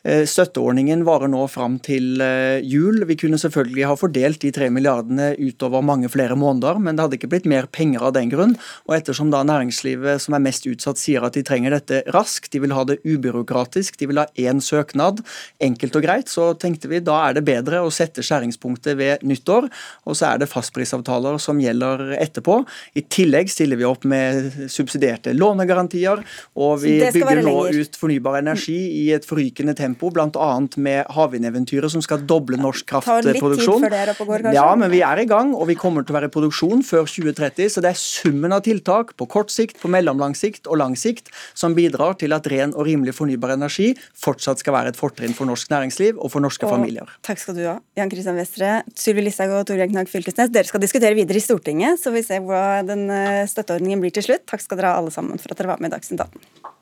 [0.08, 2.22] Eh, Støtteordningen varer nå fram til
[2.66, 3.04] jul.
[3.08, 7.20] Vi kunne selvfølgelig ha fordelt de tre milliardene utover mange flere måneder, men det hadde
[7.20, 8.56] ikke blitt mer penger av den grunn.
[8.88, 12.62] Og ettersom da næringslivet som er mest utsatt sier at de trenger dette raskt, de
[12.64, 15.22] vil ha det ubyråkratisk, de vil ha én søknad,
[15.64, 19.70] enkelt og greit, så tenkte vi da er det bedre å sette skjæringspunktet ved nyttår,
[20.06, 22.62] og så er det fastprisavtaler som gjelder etterpå.
[23.00, 26.24] I tillegg stiller vi opp med subsidierte lånegarantier,
[26.60, 30.50] og vi bygger nå ut fornybar energi i et forrykende tempo, bl.a.
[30.78, 33.89] med havvindeventyret som skal doble norsk kraftproduksjon.
[33.90, 34.56] Før det er oppe og går, kanskje?
[34.58, 37.08] Ja, men vi er i gang, og vi kommer til å være i produksjon før
[37.10, 40.96] 2030, så det er summen av tiltak på kort sikt, på mellomlang sikt og lang
[41.00, 45.36] sikt som bidrar til at ren og rimelig fornybar energi fortsatt skal være et fortrinn
[45.38, 47.10] for norsk næringsliv og for norske Og familier.
[47.26, 47.78] Takk skal du ha.
[48.00, 52.02] Jan Christian Vestre, Sylvi Listhaug og Torgeir Knag Fylkesnes, dere skal diskutere videre i Stortinget,
[52.02, 54.46] så vi ser hva den eh, støtteordningen blir til slutt.
[54.50, 56.79] Takk skal dere ha alle sammen for at dere var med i Dagsnytt 18.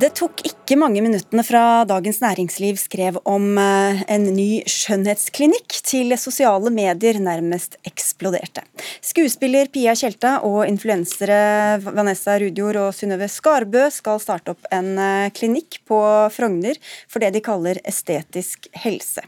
[0.00, 6.14] Det tok ikke mange minuttene fra Dagens Næringsliv skrev om eh, en ny skjønnhetsklinikk til
[6.16, 8.62] sosiale medier nærmest eksploderte.
[9.04, 15.28] Skuespiller Pia Tjelta og influensere Vanessa Rudjord og Synnøve Skarbø skal starte opp en eh,
[15.36, 16.00] klinikk på
[16.32, 19.26] Frogner for det de kaller estetisk helse.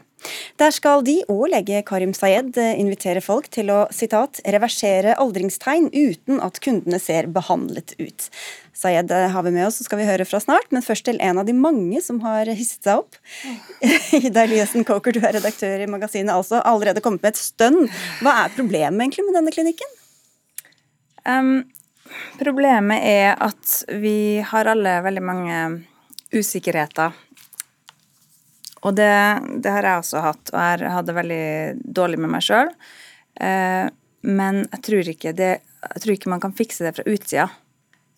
[0.61, 5.89] Der skal de og lege Karim Sayed eh, invitere folk til å sitat, reversere aldringstegn
[5.93, 8.29] uten at kundene ser behandlet ut.
[8.77, 11.19] Sayed eh, har vi med oss, så skal vi høre fra snart, men først til
[11.23, 13.19] en av de mange som har hisset seg opp.
[14.23, 17.85] Ida Eliassen Coker, du er redaktør i magasinet, altså allerede kommet med et stønn.
[18.23, 19.99] Hva er problemet egentlig med denne klinikken?
[21.23, 21.53] Um,
[22.39, 25.59] problemet er at vi har alle veldig mange
[26.33, 27.13] usikkerheter.
[28.83, 29.11] Og det,
[29.63, 31.43] det har jeg også hatt, og jeg hadde det veldig
[31.99, 32.71] dårlig med meg sjøl.
[33.39, 33.87] Eh,
[34.23, 37.49] men jeg tror, det, jeg tror ikke man kan fikse det fra utsida.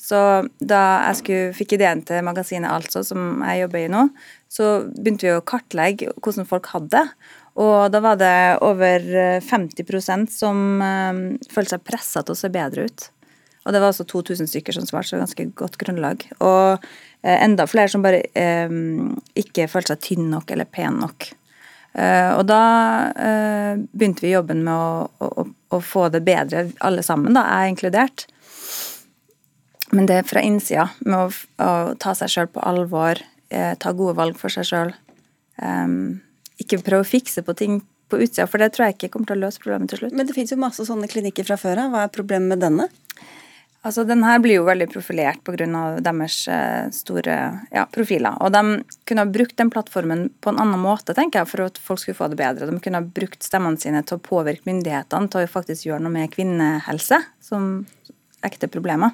[0.01, 0.19] Så
[0.59, 4.03] da jeg skulle, fikk ideen til magasinet Altså, som jeg jobber i nå,
[4.51, 7.31] så begynte vi å kartlegge hvordan folk hadde det.
[7.63, 8.35] Og da var det
[8.67, 11.21] over eh, 50% som eh,
[11.53, 13.07] følte seg pressa til å se bedre ut.
[13.65, 16.27] Og det var altså 2000 stykker som svarte, så ganske godt grunnlag.
[16.45, 16.85] Og
[17.25, 18.75] eh, enda flere som bare eh,
[19.41, 21.31] ikke følte seg tynn nok eller pen nok.
[21.95, 22.61] Eh, og da
[23.15, 27.75] eh, begynte vi jobben med å, å, å få det bedre, alle sammen, da, jeg
[27.75, 28.27] inkludert.
[29.95, 33.21] Men det er fra innsida, med å, å ta seg sjøl på alvor,
[33.53, 34.95] eh, ta gode valg for seg sjøl.
[36.59, 37.77] ikke prøve å fikse på ting
[38.11, 40.15] på utsida, for det tror jeg ikke kommer til å løse problemet til slutt.
[40.17, 41.93] Men det finnes jo masse sånne klinikker fra før av.
[41.93, 42.89] Hva er problemet med denne?
[43.85, 45.67] Altså, Den her blir jo veldig profilert pga.
[46.01, 47.35] deres eh, store
[47.71, 48.33] ja, profiler.
[48.41, 51.77] Og de kunne ha brukt den plattformen på en annen måte tenker jeg, for at
[51.77, 52.65] folk skulle få det bedre.
[52.65, 56.15] De kunne ha brukt stemmene sine til å påvirke myndighetene til å faktisk gjøre noe
[56.15, 57.85] med kvinnehelse, som
[58.45, 59.13] ekte problemer.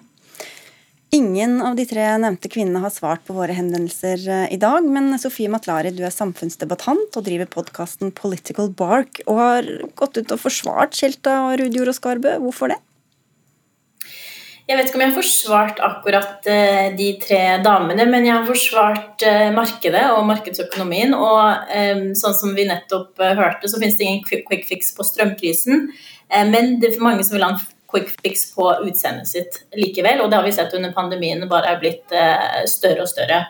[1.12, 5.12] Ingen av de tre nevnte kvinnene har svart på våre henvendelser eh, i dag, men
[5.20, 9.68] Sofie Matlari, du er samfunnsdebattant og driver podkasten Political Bark, og har
[10.00, 12.38] gått ut og forsvart Tjelta og Rudjord og Skarbø.
[12.46, 12.80] Hvorfor det?
[14.72, 18.46] Jeg vet ikke om jeg har forsvart akkurat uh, de tre damene, men jeg har
[18.48, 21.12] forsvart uh, markedet og markedsøkonomien.
[21.18, 25.90] Og um, sånn som vi nettopp hørte, så finnes det ingen quick fix på strømprisen.
[26.48, 27.60] men det er mange som vil ha en
[27.92, 31.82] quick fix på utseendet sitt likevel, og det har vi sett under pandemien bare er
[31.82, 32.14] blitt
[32.72, 33.42] større og større.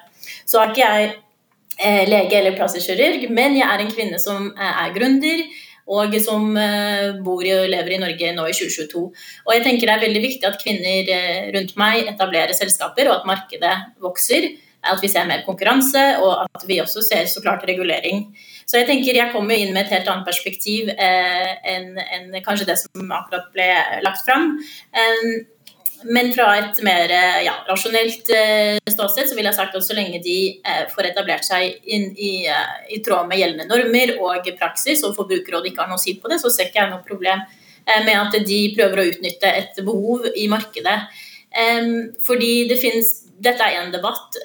[0.49, 5.45] Så er ikke jeg lege eller plastikkirurg, men jeg er en kvinne som er gründer
[5.89, 9.05] og som eh, bor og lever i Norge nå i 2022.
[9.47, 13.21] Og jeg tenker Det er veldig viktig at kvinner eh, rundt meg etablerer selskaper, og
[13.21, 14.51] at markedet vokser.
[14.81, 18.31] At vi ser mer konkurranse, og at vi også ser så klart regulering.
[18.65, 22.69] Så jeg tenker jeg kommer inn med et helt annet perspektiv eh, enn en kanskje
[22.71, 23.67] det som akkurat ble
[24.01, 24.55] lagt fram.
[26.03, 29.95] Men fra et mer eh, ja, rasjonelt eh, ståsted så vil jeg sagt at så
[29.97, 35.03] lenge de eh, får etablert seg inn i, i, tråd med gjeldende normer og praksis,
[35.07, 37.43] og Forbrukerrådet ikke har noe å si på det, så ser ikke jeg noe problem
[38.05, 40.99] med at de prøver å utnytte et behov i markedet.
[42.21, 43.09] Fordi det finnes
[43.41, 44.37] Dette er én debatt.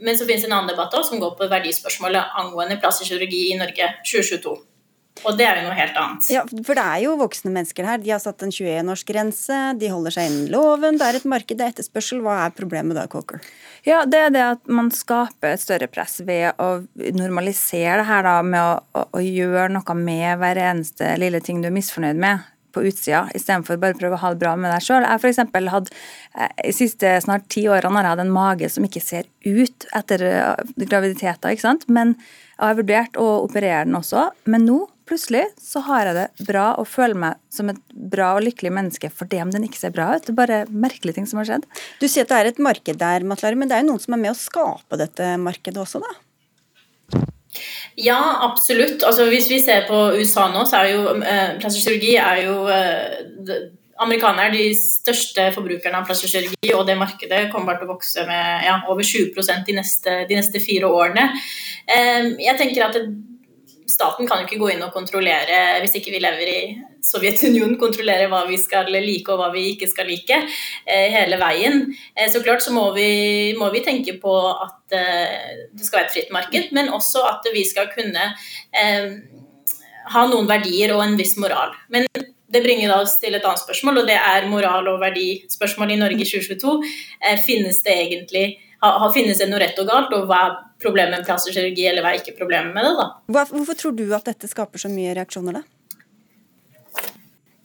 [0.00, 3.58] Men så finnes en annen debatt også, som går på verdispørsmålet angående plastisk kirurgi i
[3.60, 4.54] Norge 2022.
[5.22, 6.28] Og det er jo noe helt annet.
[6.32, 8.00] Ja, For det er jo voksne mennesker her.
[8.02, 10.98] De har satt en 21-årsgrense, de holder seg innen loven.
[10.98, 12.22] Det er et marked, det er etterspørsel.
[12.24, 13.44] Hva er problemet da, Cocker?
[13.86, 16.82] Ja, Det er det at man skaper et større press ved å
[17.14, 21.62] normalisere det her da, med å, å, å gjøre noe med hver eneste lille ting
[21.62, 24.72] du er misfornøyd med på utsida, istedenfor bare å prøve å ha det bra med
[24.72, 25.04] deg sjøl.
[25.06, 25.42] Jeg f.eks.
[25.70, 25.92] hadde
[26.64, 29.86] i de siste snart ti årene har jeg hatt en mage som ikke ser ut
[29.94, 31.86] etter eh, graviditeter, ikke sant.
[31.86, 34.26] Men jeg har vurdert å operere den også.
[34.50, 38.44] Men nå plutselig så har jeg det bra og føler meg som et bra og
[38.46, 40.24] lykkelig menneske for det om den ikke ser bra ut.
[40.24, 41.68] Det er bare merkelige ting som har skjedd.
[42.00, 44.16] Du sier at det er et marked der, Matlari, men det er jo noen som
[44.16, 46.14] er med å skape dette markedet også, da?
[48.00, 49.04] Ja, absolutt.
[49.06, 52.56] Altså, hvis vi ser på USA nå, så er jo eh, plastisk kirurgi er jo
[52.72, 53.66] eh,
[54.02, 57.92] Amerikanere er de største forbrukerne av plastisk kirurgi, og det markedet kommer bare til å
[57.92, 61.28] vokse med ja, over 20 de neste, de neste fire årene.
[61.86, 63.06] Eh, jeg tenker at det,
[63.94, 66.58] staten kan jo ikke gå inn og kontrollere, hvis ikke vi lever i
[67.04, 71.86] Sovjetunionen, kontrollere hva vi skal like og hva vi ikke skal like eh, hele veien.
[72.16, 76.08] Eh, så klart så må vi, må vi tenke på at eh, det skal være
[76.08, 78.30] et fritt marked, men også at vi skal kunne
[80.14, 81.72] ha noen verdier og en viss moral.
[81.92, 86.00] Men det bringer oss til et annet spørsmål, og det er moral- og verdispørsmål i
[86.00, 86.74] Norge i 2022.
[87.46, 88.46] Finnes det egentlig
[89.14, 90.42] finnes det noe rett og galt, og hva
[90.84, 92.92] problemet med plasterkirurgi, eller hva er ikke problemet med det?
[93.00, 93.08] da?
[93.50, 95.64] Hvorfor tror du at dette skaper så mye reaksjoner, da?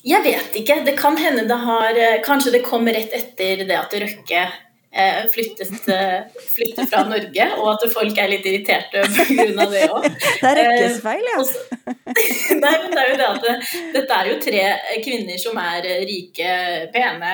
[0.07, 0.79] Jeg vet ikke.
[0.87, 4.43] Det kan hende det har eh, Kanskje det kommer rett etter det at Røkke
[4.91, 6.21] Eh, flyttet, eh,
[6.55, 9.67] flyttet, fra Norge, og at folk er litt irriterte pga.
[9.69, 10.07] det òg.
[10.41, 11.43] Det er rekkesfeil, ja.
[12.63, 13.53] Nei, men det er jo det at det,
[13.93, 14.63] dette er jo tre
[15.03, 16.53] kvinner som er rike,
[16.93, 17.33] pene,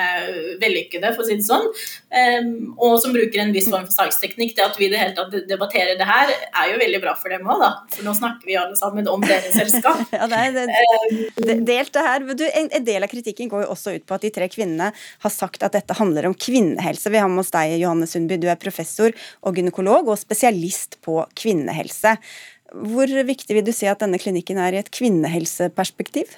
[0.60, 1.64] vellykkede, for å si det sånn,
[2.76, 4.52] og som bruker en viss form for salgsteknikk.
[4.56, 7.32] Det at vi i det hele tatt debatterer det her, er jo veldig bra for
[7.32, 7.70] dem òg, da.
[7.94, 10.04] For nå snakker vi alle sammen om deres selskap.
[10.18, 12.28] ja, det er det, delt det her.
[12.36, 14.92] Du, en, en del av kritikken går jo også ut på at de tre kvinnene
[14.92, 17.12] har sagt at dette handler om kvinnehelse.
[17.12, 18.40] Vi har med hos deg, Johanne Sundby.
[18.42, 22.16] Du er professor og gynekolog og spesialist på kvinnehelse.
[22.74, 26.34] Hvor viktig vil du si at denne klinikken er i et kvinnehelseperspektiv?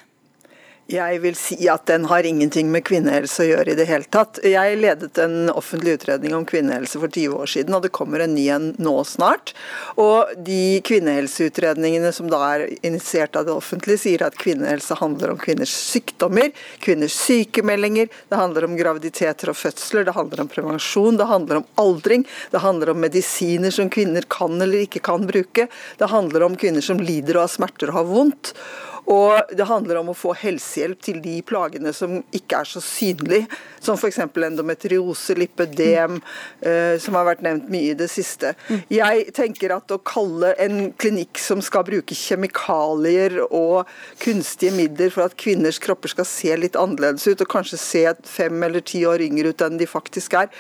[0.89, 4.39] Jeg vil si at den har ingenting med kvinnehelse å gjøre i det hele tatt.
[4.41, 8.33] Jeg ledet en offentlig utredning om kvinnehelse for 20 år siden, og det kommer en
[8.33, 9.53] ny en nå snart.
[10.01, 15.43] Og de kvinnehelseutredningene som da er initiert av det offentlige, sier at kvinnehelse handler om
[15.45, 21.29] kvinners sykdommer, kvinners sykemeldinger, det handler om graviditeter og fødsler, det handler om prevensjon, det
[21.29, 25.69] handler om aldring, det handler om medisiner som kvinner kan eller ikke kan bruke,
[26.01, 28.57] det handler om kvinner som lider og har smerter og har vondt.
[29.07, 33.47] Og det handler om å få helsehjelp til de plagene som ikke er så synlige,
[33.81, 34.21] som f.eks.
[34.27, 36.19] endometriose, lipødem,
[36.61, 38.55] eh, som har vært nevnt mye i det siste.
[38.93, 43.89] Jeg tenker at å kalle en klinikk som skal bruke kjemikalier og
[44.23, 48.63] kunstige midler for at kvinners kropper skal se litt annerledes ut, og kanskje se fem
[48.65, 50.53] eller ti år yngre ut enn de faktisk er,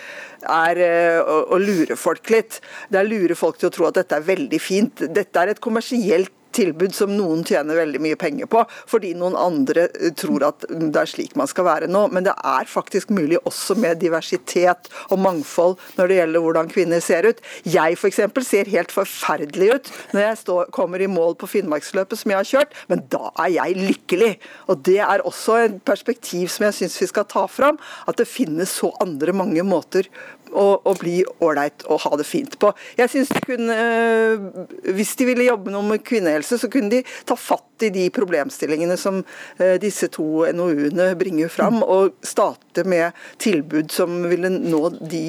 [0.44, 2.60] er eh, å, lure folk litt.
[2.88, 5.06] Det er å lure folk til å tro at dette er veldig fint.
[5.14, 9.88] Dette er et kommersielt tilbud som noen tjener veldig mye penger på, fordi noen andre
[9.94, 12.06] eh, tror at det er slik man skal være nå.
[12.14, 17.04] Men det er faktisk mulig også med diversitet og mangfold når det gjelder hvordan kvinner
[17.04, 17.42] ser ut.
[17.68, 18.20] Jeg f.eks.
[18.48, 22.50] ser helt forferdelig ut når jeg står, kommer i mål på Finnmarksløpet som jeg har
[22.52, 24.32] kjørt, men da er jeg lykkelig.
[24.68, 28.28] Og Det er også et perspektiv som jeg syns vi skal ta fram, at det
[28.28, 30.08] finnes så andre mange måter
[30.52, 32.72] å, å bli ålreit og ha det fint på.
[32.98, 37.02] Jeg synes de kunne, eh, Hvis de ville jobbe noe med kvinnehelse, så kunne de
[37.28, 39.20] ta fatt i de problemstillingene som
[39.58, 45.24] eh, disse to NOU-ene bringer fram, og starte med tilbud som ville nå de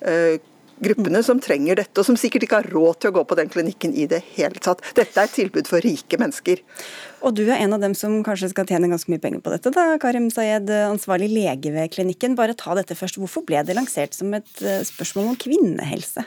[0.00, 0.38] eh,
[0.84, 3.52] gruppene som trenger dette, og som sikkert ikke har råd til å gå på den
[3.52, 4.82] klinikken i det hele tatt.
[4.96, 6.64] Dette er et tilbud for rike mennesker.
[7.26, 9.72] Og du er en av dem som kanskje skal tjene ganske mye penger på dette,
[9.76, 12.36] da, Karim Sayed, ansvarlig lege ved klinikken.
[12.38, 13.20] Bare ta dette først.
[13.20, 16.24] Hvorfor ble det lansert som et eh, spørsmål om kvinnehelse?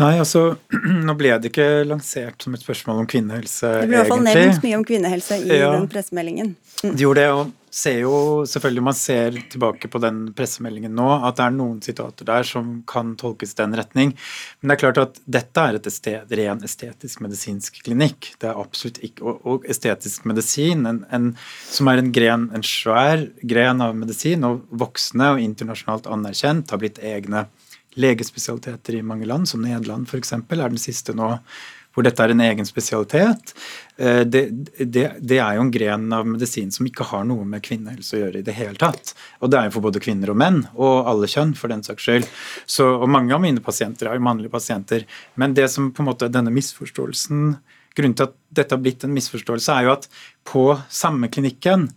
[0.00, 0.54] Nei, altså
[1.06, 3.82] nå ble det ikke lansert som et spørsmål om kvinnehelse, egentlig.
[3.82, 6.54] Det ble i hvert fall nevnt mye om kvinnehelse i ja, den pressemeldingen.
[6.82, 6.94] Mm.
[6.94, 8.16] De gjorde det, og ser jo
[8.48, 12.74] selvfølgelig Man ser tilbake på den pressemeldingen nå, at det er noen sitater der som
[12.88, 14.12] kan tolkes i den retning.
[14.60, 18.34] Men det er klart at dette er et estet, ren estetisk medisinsk klinikk.
[18.40, 21.32] Det er absolutt ikke, Og, og estetisk medisin, en, en,
[21.68, 26.82] som er en, gren, en svær gren av medisin, og voksne og internasjonalt anerkjent, har
[26.82, 27.46] blitt egne
[28.00, 30.32] legespesialiteter i mange land, som Nederland f.eks.
[30.32, 31.36] er den siste nå
[31.92, 33.52] hvor dette er en egen spesialitet.
[33.96, 34.46] Eh, det,
[34.78, 38.22] det, det, er jo en gren av medisin som ikke har noe med kvinnehelse å
[38.22, 39.12] gjøre i det hele tatt.
[39.44, 42.08] Og det er jo for både kvinner og menn, og alle kjønn, for den saks
[42.08, 42.30] skyld.
[42.64, 45.04] Så, og mange av mine pasienter er jo mannlige pasienter.
[45.36, 47.54] Men det som på en måte denne misforståelsen
[47.92, 50.06] Grunnen til at dette har blitt en misforståelse, er jo at
[50.48, 51.90] på samme klinikken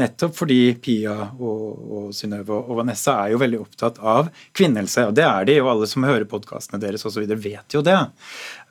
[0.00, 5.04] Nettopp fordi Pia og, og Synnøve og Vanessa er jo veldig opptatt av kvinnehelse.
[5.10, 7.26] Og det er de, og alle som hører podkastene deres osv.
[7.36, 7.98] vet jo det.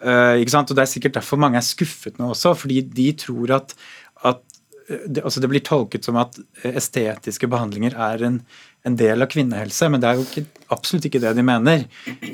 [0.01, 0.73] Uh, ikke sant?
[0.73, 3.77] Og det er sikkert derfor mange er skuffet nå også, fordi de tror at,
[4.25, 4.41] at
[4.87, 6.41] eh, det, altså det blir tolket som at
[6.73, 8.41] estetiske behandlinger er en
[8.87, 11.83] en del av kvinnehelse, men det er jo ikke, absolutt ikke det de mener.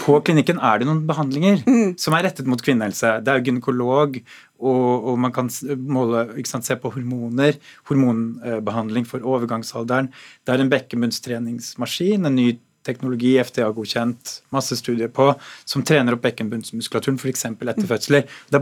[0.03, 1.97] På klinikken er det noen behandlinger mm.
[1.99, 3.17] som er rettet mot kvinnehelse.
[3.23, 4.19] Det er jo gynekolog,
[4.57, 7.57] og, og man kan måle, sant, se på hormoner,
[7.89, 10.09] hormonbehandling for overgangsalderen.
[10.45, 12.49] Det er en bekkenbunnstreningsmaskin, en ny
[12.87, 15.29] teknologi FDA-godkjent, masse studier på,
[15.67, 17.45] som trener opp bekkenbunnsmuskulaturen f.eks.
[17.51, 18.27] etter fødsler.
[18.53, 18.61] Det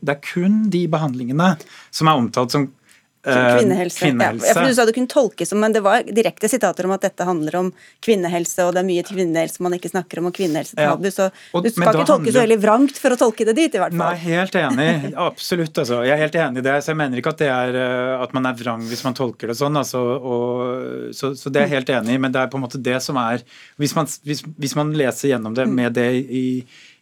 [0.00, 1.54] det er kun de behandlingene
[1.90, 2.70] som er omtalt som
[3.28, 4.00] kvinnehelse.
[4.00, 4.48] kvinnehelse.
[4.48, 7.04] Ja, for Du sa det kunne tolkes som, men det var direkte sitater om at
[7.06, 7.70] dette handler om
[8.04, 11.08] kvinnehelse, og det er mye kvinnehelse man ikke snakker om, og kvinnehelse tabu.
[11.14, 12.36] Så og, du skal ikke tolke handler...
[12.36, 14.02] så veldig vrangt for å tolke det dit, i hvert fall.
[14.02, 14.90] Nei, helt enig.
[15.28, 16.02] Absolutt, altså.
[16.06, 16.76] Jeg er helt enig i det.
[16.84, 19.52] Så jeg mener ikke at, det er, eh, at man er vrang hvis man tolker
[19.52, 20.04] det sånn, altså.
[20.18, 22.80] Og, så, så, det er jeg helt enig i, men det er på en måte
[22.82, 23.42] det som er
[23.78, 26.46] Hvis man, hvis, hvis man leser gjennom det med det i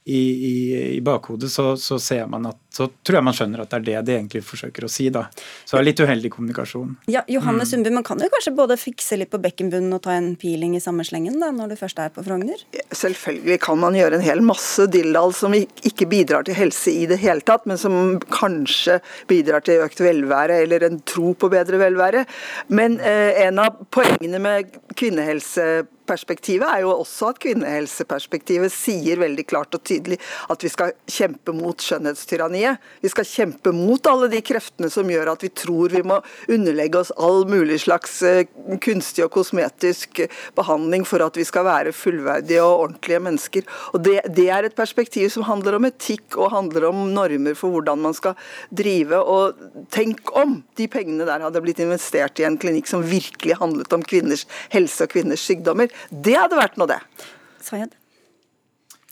[0.09, 0.19] i,
[0.51, 3.79] i, i bakhodet, så, så, ser man at, så tror jeg man skjønner at det
[3.79, 5.09] er det de egentlig forsøker å si.
[5.11, 5.25] da.
[5.65, 6.93] Så det er litt uheldig kommunikasjon.
[7.11, 7.71] Ja, Johanne mm.
[7.73, 10.83] Sundby, man kan jo kanskje både fikse litt på bekkenbunnen og ta en peeling i
[10.85, 12.63] samme slengen da, når du først er på Frogner?
[12.95, 17.19] Selvfølgelig kan man gjøre en hel masse dildal som ikke bidrar til helse i det
[17.25, 17.99] hele tatt, men som
[18.31, 22.23] kanskje bidrar til økt velvære eller en tro på bedre velvære.
[22.71, 25.67] Men eh, en av poengene med kvinnehelse
[26.09, 30.19] perspektivet er jo også at kvinnehelseperspektivet sier veldig klart og tydelig
[30.53, 32.83] at vi skal kjempe mot skjønnhetstyranniet.
[33.03, 36.21] Vi skal kjempe mot alle de kreftene som gjør at vi tror vi må
[36.53, 38.47] underlegge oss all mulig slags eh,
[38.83, 40.23] kunstig og kosmetisk
[40.57, 43.67] behandling for at vi skal være fullverdige og ordentlige mennesker.
[43.95, 47.75] Og det, det er et perspektiv som handler om etikk og handler om normer for
[47.75, 48.37] hvordan man skal
[48.71, 49.19] drive.
[49.21, 53.93] Og tenk om de pengene der hadde blitt investert i en klinikk som virkelig handlet
[53.97, 55.91] om kvinners helse og kvinners sykdommer.
[56.11, 57.29] Det hadde vært noe, det.
[57.67, 57.95] Sayed?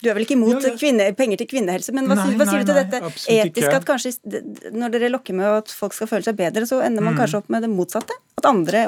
[0.05, 0.77] Du er vel ikke imot ja, ja.
[0.77, 3.01] Kvinne, penger til kvinnehelse, men hva, nei, hva sier nei, du til dette
[3.33, 3.69] etisk?
[3.73, 7.17] At kanskje når dere lokker med at folk skal føle seg bedre, så ender man
[7.17, 7.23] mm.
[7.23, 8.17] kanskje opp med det motsatte?
[8.37, 8.85] At andre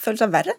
[0.00, 0.56] føler seg verre?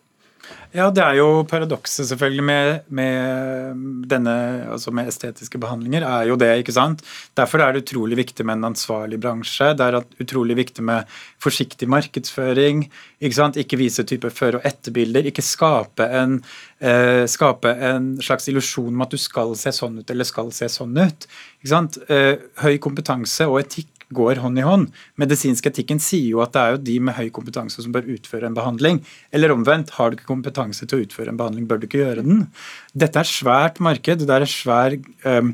[0.76, 3.80] Ja, det er jo paradokset selvfølgelig med, med,
[4.12, 4.34] denne,
[4.74, 7.02] altså med estetiske behandlinger, er jo det, ikke sant.
[7.40, 9.72] Derfor er det utrolig viktig med en ansvarlig bransje.
[9.80, 12.84] Det er utrolig viktig med forsiktig markedsføring.
[13.24, 13.58] Ikke sant?
[13.58, 15.26] Ikke vise type før- og etterbilder.
[15.32, 16.44] Ikke skape en,
[16.82, 20.70] eh, skape en slags illusjon om at du skal se sånn ut eller skal se
[20.70, 21.28] sånn ut.
[21.62, 21.98] Ikke sant?
[22.10, 24.88] Eh, høy kompetanse og etikk går hånd i hånd.
[25.20, 28.48] Medisinsk etikken sier jo at det er jo de med høy kompetanse som bør utføre
[28.48, 29.02] en behandling.
[29.36, 32.26] Eller omvendt, har du ikke kompetanse til å utføre en behandling, bør du ikke gjøre
[32.28, 32.48] den.
[32.96, 34.24] Dette er svært marked.
[34.24, 34.96] Det er, svær,
[35.28, 35.54] um,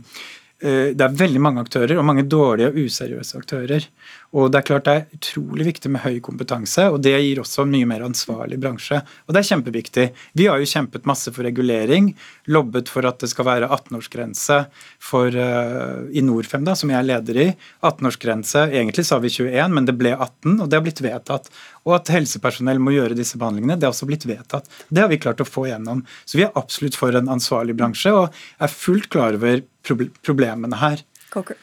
[0.64, 3.88] det er veldig mange aktører, og mange dårlige og useriøse aktører.
[4.34, 7.64] Og Det er klart det er utrolig viktig med høy kompetanse, og det gir også
[7.64, 8.98] en mye mer ansvarlig bransje.
[9.28, 10.06] Og det er kjempeviktig.
[10.34, 12.14] Vi har jo kjempet masse for regulering,
[12.50, 14.58] lobbet for at det skal være 18-årsgrense
[14.98, 17.48] for uh, i Norfem, da, som jeg er leder i.
[17.86, 21.52] 18-årsgrense, Egentlig sa vi 21, men det ble 18, og det har blitt vedtatt.
[21.86, 24.66] Og at helsepersonell må gjøre disse behandlingene, det har også blitt vedtatt.
[24.90, 26.02] Det har vi klart å få gjennom.
[26.26, 31.04] Så vi er absolutt for en ansvarlig bransje, og er fullt klar over problemene her.
[31.34, 31.60] Coker.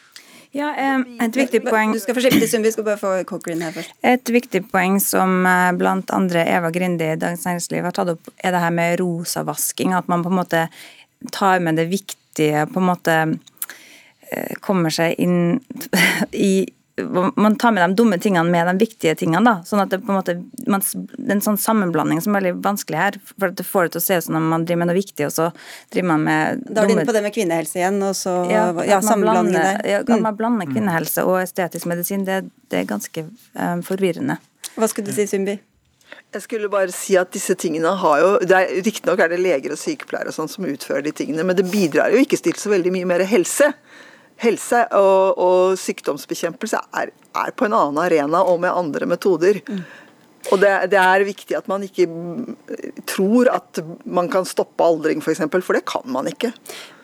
[0.51, 0.73] Ja,
[1.23, 3.93] et viktig poeng Du skal få vi skal bare få Cochran her først.
[4.03, 8.33] Et viktig poeng som eh, blant andre Eva Grinde i Dagens Næringsliv har tatt opp,
[8.43, 9.95] er det her med rosavasking.
[9.95, 10.65] At man på en måte
[11.31, 13.17] tar med det viktige, på en måte
[14.33, 15.61] eh, kommer seg inn
[16.51, 16.67] i
[17.37, 19.45] man tar med de dumme tingene med de viktige tingene.
[19.45, 20.37] da, sånn at Det på en måte,
[20.67, 23.19] man, det er en sånn sammenblanding som er veldig vanskelig her.
[23.39, 24.99] for at Det får det til å se ut som om man driver med noe
[25.01, 25.49] viktig, og så
[25.93, 28.67] driver man med Da er du inne på det med kvinnehelse igjen, og så ja,
[28.85, 29.83] ja, sammenblandingen der.
[29.89, 34.39] Ja, at man blander kvinnehelse og estetisk medisin, det, det er ganske um, forvirrende.
[34.77, 35.59] Hva skulle du si, Sumbi?
[36.31, 39.81] Jeg skulle bare si at disse tingene har jo det Riktignok er det leger og
[39.81, 42.93] sykepleiere og sånn som utfører de tingene, men det bidrar jo ikke til så veldig
[42.95, 43.73] mye mer helse
[44.41, 49.61] helse og, og sykdomsbekjempelse er, er, på en annen arena og med andre metoder.
[49.69, 49.83] Mm.
[50.51, 52.07] Og det, det, er viktig at man ikke
[53.11, 56.55] tror at man kan stoppe aldring, f.eks., for, eksempel, for det kan man ikke.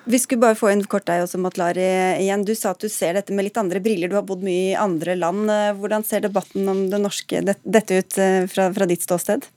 [0.07, 1.85] Vi skulle bare få en kort deg også, Matlari,
[2.23, 2.45] igjen.
[2.47, 4.09] Du sa at du ser dette med litt andre briller.
[4.09, 5.51] Du har bodd mye i andre land.
[5.81, 9.49] Hvordan ser debatten om det norske dette ut eh, fra, fra ditt ståsted?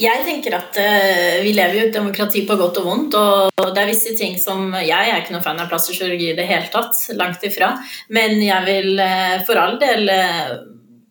[0.00, 3.16] Jeg tenker at uh, Vi lever jo i et demokrati på godt og vondt.
[3.18, 6.38] og det er visse ting som, Jeg er ikke noen fan av plastisk kirurgi i
[6.38, 6.98] det hele tatt.
[7.14, 7.74] Langt ifra.
[8.14, 10.54] Men jeg vil uh, for all del uh,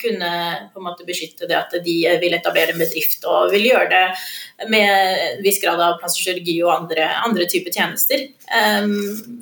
[0.04, 0.32] kunne
[0.74, 4.68] på en måte beskytte det at de vil etablere en bedrift og vil gjøre det
[4.68, 8.26] med en viss grad av plastisk kirurgi og andre, andre typer tjenester.
[8.52, 8.98] Um,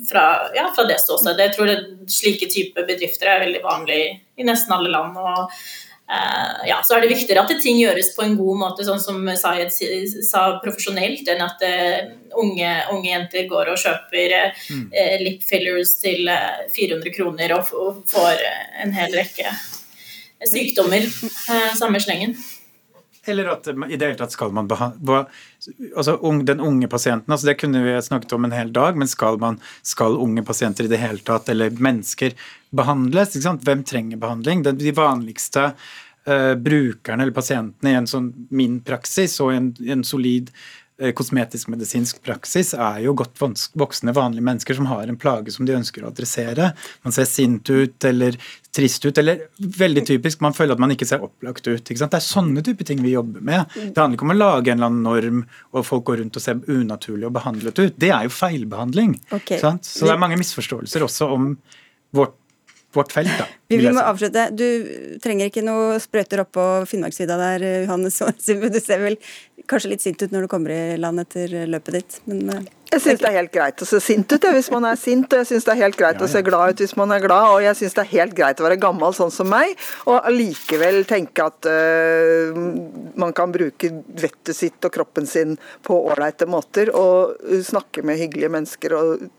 [0.06, 1.48] fra, ja, fra det ståstedet.
[1.48, 1.78] Jeg tror det,
[2.14, 4.02] slike typer bedrifter er veldig vanlig
[4.38, 5.18] i nesten alle land.
[5.18, 5.50] og
[6.68, 9.72] ja, så er det viktigere at ting gjøres på en god måte, sånn som Sayed
[10.26, 11.98] sa, profesjonelt, enn at uh,
[12.42, 16.28] unge, unge, jenter går og kjøper uh, lip fillers til
[16.74, 18.44] 400 kroner og, og, får
[18.82, 19.54] en hel rekke
[20.48, 21.06] sykdommer
[21.78, 22.34] samme slengen.
[23.26, 25.24] Eller at i det hele tatt skal man behandle
[25.94, 29.38] altså Den unge pasienten, altså det kunne vi snakket om en hel dag, men skal,
[29.38, 32.34] man, skal unge pasienter i det hele tatt, eller mennesker,
[32.74, 33.36] behandles?
[33.62, 34.64] Hvem trenger behandling?
[34.66, 35.68] De vanligste
[36.26, 40.50] uh, brukerne eller pasientene i en sånn min praksis og en, en solid
[41.18, 43.40] kosmetisk-medisinsk praksis er jo godt
[43.78, 46.70] voksne, vanlige mennesker som har en plage som de ønsker å adressere.
[47.02, 48.38] Man ser sint ut eller
[48.72, 51.84] trist ut, eller veldig typisk, man føler at man ikke ser opplagt ut.
[51.84, 53.74] Det er sånne type ting vi jobber med.
[53.74, 55.42] Det handler ikke om å lage en eller annen norm
[55.72, 57.98] og folk går rundt og ser unaturlig og behandlet ut.
[58.00, 59.18] Det er jo feilbehandling.
[59.34, 59.60] Okay.
[59.60, 61.52] Så det er mange misforståelser også om
[62.16, 62.36] vårt
[62.96, 63.46] vårt felt, da.
[63.72, 64.50] Vi, vi må avslutte.
[64.52, 68.20] Du trenger ikke noe sprøyter oppå Finnmarksvidda der, Johannes.
[68.72, 69.16] Du ser vel
[69.68, 73.02] kanskje litt sint ut når du kommer i land etter løpet ditt, men eh, Jeg
[73.04, 75.48] syns det er helt greit å se sint ut hvis man er sint, og jeg
[75.48, 76.28] syns det er helt greit ja, ja.
[76.28, 78.60] å se glad ut hvis man er glad, og jeg syns det er helt greit
[78.60, 82.58] å være gammel sånn som meg, og allikevel tenke at uh,
[83.22, 88.52] man kan bruke vettet sitt og kroppen sin på ålreite måter, og snakke med hyggelige
[88.52, 89.30] mennesker og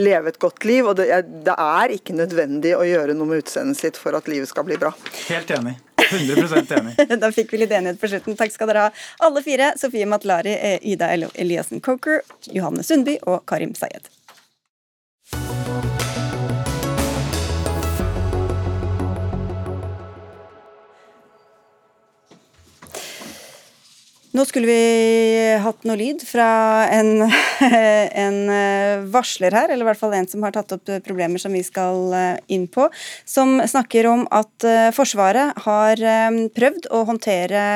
[0.00, 0.86] leve et godt liv.
[0.86, 1.08] og det
[1.46, 4.78] det er, ikke nødvendig å gjøre noe med utseendet sitt for at livet skal bli
[4.80, 4.92] bra.
[5.28, 5.76] Helt enig.
[6.02, 6.96] 100% enig.
[7.22, 8.36] da fikk vi litt enighet på slutten.
[8.38, 9.72] Takk skal dere ha, alle fire.
[9.80, 12.22] Sofie Matlari, eh, Ida Eliassen Coker,
[12.52, 14.10] Johanne Sundby og Karim Sayed.
[24.32, 26.46] Nå skulle vi hatt noe lyd fra
[26.88, 27.26] en,
[28.24, 31.52] en, eh, varsler her, eller i hvert fall en som har tatt opp problemer som
[31.52, 32.86] vi skal eh, inn på,
[33.28, 36.00] som snakker om at eh, Forsvaret har
[36.56, 37.66] prøvd å håndtere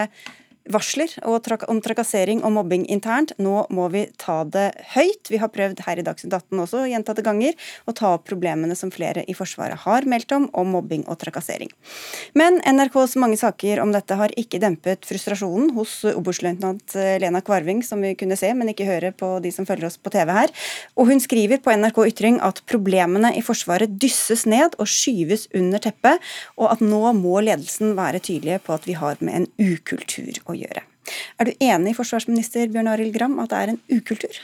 [0.73, 3.33] varsler om trakassering og mobbing internt.
[3.43, 5.31] Nå må vi ta det høyt.
[5.31, 7.55] Vi har prøvd her i Dagsnytt 18 også gjentatte ganger
[7.87, 11.71] å ta opp problemene som flere i Forsvaret har meldt om, om mobbing og trakassering.
[12.39, 17.83] Men NRKs mange saker om dette har ikke dempet frustrasjonen hos oberstløytnant eh, Lena Kvarving,
[17.87, 20.55] som vi kunne se, men ikke høre på de som følger oss på TV her.
[20.97, 25.83] Og hun skriver på NRK Ytring at problemene i Forsvaret dysses ned og skyves under
[25.83, 26.23] teppet,
[26.59, 30.56] og at nå må ledelsen være tydelige på at vi har med en ukultur å.
[30.65, 34.41] Er du enig, forsvarsminister Bjørn Arild Gram, at det er en ukultur?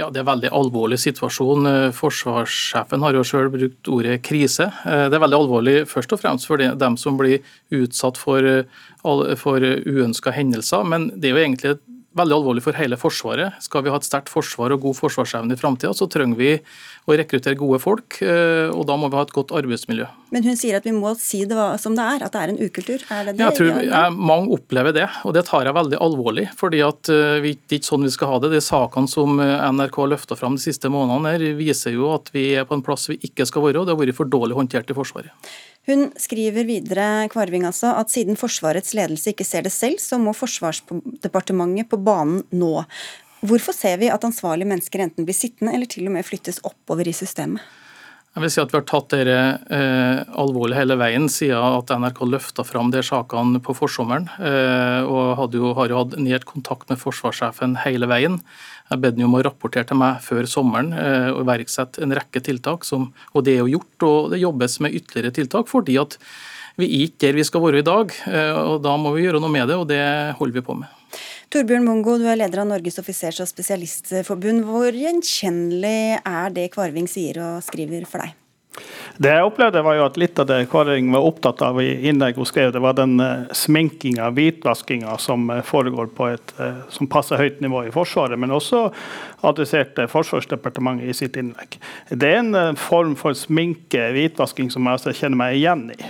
[0.00, 1.66] Ja, Det er en veldig alvorlig situasjon.
[1.92, 4.70] Forsvarssjefen har jo selv brukt ordet krise.
[4.86, 8.64] Det er veldig alvorlig først og fremst for dem som blir utsatt for,
[9.36, 11.74] for uønska hendelser, men det er jo egentlig
[12.18, 13.58] veldig alvorlig for hele Forsvaret.
[13.62, 16.50] Skal vi ha et sterkt forsvar og god forsvarsevne i framtida, så trenger vi
[17.06, 20.08] å rekruttere gode folk, eh, og da må vi ha et godt arbeidsmiljø.
[20.34, 22.60] Men hun sier at vi må si det som det er, at det er en
[22.60, 23.04] ukultur.
[23.10, 23.46] Er det det?
[23.46, 26.48] Jeg tror jeg, Mange opplever det, og det tar jeg veldig alvorlig.
[26.58, 27.10] fordi at
[27.42, 28.52] vi, Det er ikke sånn vi skal ha det.
[28.54, 32.30] De sakene som eh, NRK har løfta fram de siste månedene, her, viser jo at
[32.34, 34.58] vi er på en plass vi ikke skal være, og det har vært for dårlig
[34.58, 35.30] håndtert i Forsvaret.
[35.90, 40.30] Hun skriver videre Kvarving altså, at siden Forsvarets ledelse ikke ser det selv, så må
[40.36, 42.84] Forsvarsdepartementet på banen nå.
[43.40, 47.08] Hvorfor ser vi at ansvarlige mennesker enten blir sittende eller til og med flyttes oppover
[47.10, 47.64] i systemet?
[48.30, 49.38] Jeg vil si at Vi har tatt dette
[49.74, 54.28] eh, alvorlig hele veien siden at NRK løfta fram de sakene på forsommeren.
[54.38, 58.38] Eh, og jo, har jo hatt nært kontakt med forsvarssjefen hele veien.
[58.90, 62.42] Jeg bedt ham om å rapportere til meg før sommeren eh, og iverksette en rekke
[62.46, 62.86] tiltak.
[62.86, 65.66] Som, og det er jo gjort, og det jobbes med ytterligere tiltak.
[65.70, 66.14] fordi at
[66.78, 68.14] vi er ikke der vi skal være i dag.
[68.30, 70.02] Eh, og Da må vi gjøre noe med det, og det
[70.38, 70.86] holder vi på med.
[71.50, 74.62] Torbjørn Mungo, du er leder av Norges offisers- og spesialistforbund.
[74.68, 78.36] Hvor gjenkjennelig er det Kvarving sier og skriver for deg?
[79.18, 82.38] Det jeg opplevde var jo at Litt av det Kvarving var opptatt av i innlegg
[82.38, 87.10] hun skrev, det var den uh, sminkinga, hvitvaskinga, som uh, foregår på et uh, som
[87.10, 88.84] passer høyt nivå i Forsvaret, men også
[89.50, 91.80] adresserte Forsvarsdepartementet i sitt innlegg.
[92.14, 96.00] Det er en form for sminke, hvitvasking, som jeg altså kjenner meg igjen i.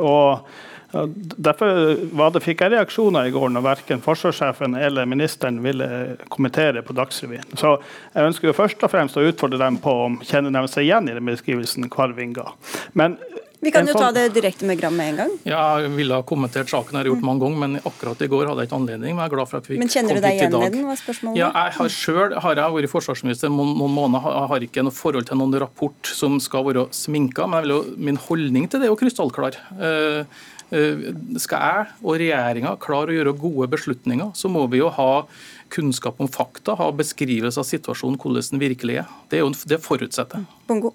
[0.00, 0.48] og
[0.92, 5.88] Derfor det, fikk jeg reaksjoner i går når verken forsvarssjefen eller ministeren ville
[6.32, 7.44] kommentere på Dagsrevyen.
[7.60, 7.74] Så
[8.14, 11.10] jeg ønsker jo først og fremst å utfordre dem på om kjenner de seg igjen
[11.10, 12.54] i den beskrivelsen Kvarving ga.
[12.96, 13.18] Men
[13.60, 15.30] vi kan jo ta det direkte med Gram med en gang.
[15.48, 18.46] Ja, jeg ville ha kommentert saken, jeg har gjort mange ganger, men akkurat i går
[18.46, 19.16] hadde jeg ikke anledning.
[19.16, 21.00] Men jeg er glad for at vi Men kjenner du deg igjen i den, var
[21.00, 21.40] spørsmålet?
[21.40, 24.28] Ja, jeg har selv har jeg vært forsvarsminister noen, måneder.
[24.30, 28.20] Jeg har ikke noe forhold til noen rapport som skal være sminka, men jo, min
[28.28, 29.58] holdning til det er jo krystallklar.
[29.74, 34.90] Uh, Eh, skal jeg og regjeringa klare å gjøre gode beslutninger, så må vi jo
[34.92, 35.24] ha
[35.72, 39.12] kunnskap om fakta, ha beskrivelse av situasjonen, hvordan den virkelig er.
[39.28, 40.44] Det, er jo, det forutsetter.
[40.68, 40.94] Bongo.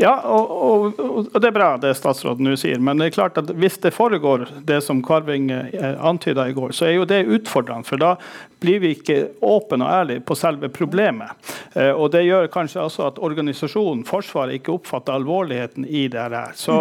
[0.00, 2.80] Ja, og, og, og, det er bra det statsråden nå sier.
[2.82, 6.74] Men det er klart at hvis det foregår det som Karving eh, antyda i går,
[6.76, 7.88] så er jo det utfordrende.
[7.88, 8.14] For da
[8.60, 11.34] blir vi ikke åpne og ærlige på selve problemet.
[11.74, 16.54] Eh, og det gjør kanskje også at organisasjonen Forsvaret ikke oppfatter alvorligheten i det her.
[16.56, 16.76] Så,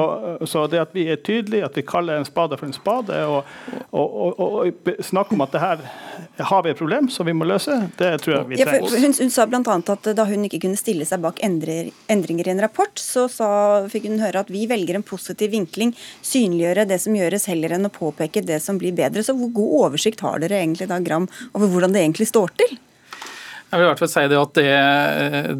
[0.47, 3.43] så det at vi er tydelige, at vi kaller en spade for en spade, og,
[3.91, 5.83] og, og snakker om at det her
[6.47, 8.85] har vi et problem som vi må løse, det tror jeg vi trenger.
[8.85, 9.75] Ja, hun, hun, sa bl.a.
[9.93, 13.49] at da hun ikke kunne stille seg bak endrer, endringer i en rapport, så sa,
[13.91, 17.89] fikk hun høre at vi velger en positiv vinkling, synliggjøre det som gjøres, heller enn
[17.89, 19.25] å påpeke det som blir bedre.
[19.25, 22.79] Så hvor god oversikt har dere egentlig da, Gram, over hvordan det egentlig står til?
[23.69, 24.69] Jeg vil i hvert fall si det at det,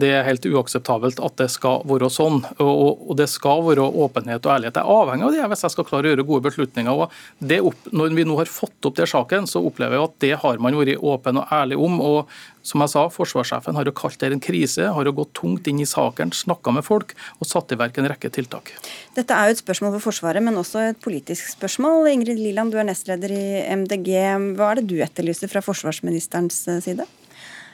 [0.02, 2.40] det, er helt uakseptabelt at det skal være sånn.
[2.58, 4.80] Og, og, det skal være åpenhet og ærlighet.
[4.80, 6.90] Jeg er avhengig av det hvis jeg skal klare å gjøre gode beslutninger.
[6.90, 10.32] og opp, Når vi nå har fått opp den saken, så opplever jeg at det
[10.42, 12.02] har man vært åpen og ærlig om.
[12.02, 12.34] og
[12.66, 15.80] som jeg sa, Forsvarssjefen har jo kalt det en krise, har jo gått tungt inn
[15.82, 18.74] i saken, snakka med folk og satt i verk en rekke tiltak.
[19.16, 22.10] Dette er jo et spørsmål for Forsvaret, men også et politisk spørsmål.
[22.12, 23.48] Ingrid Liland, du er nestleder i
[23.80, 24.12] MDG.
[24.60, 27.08] Hva er det du etterlyser fra forsvarsministerens side?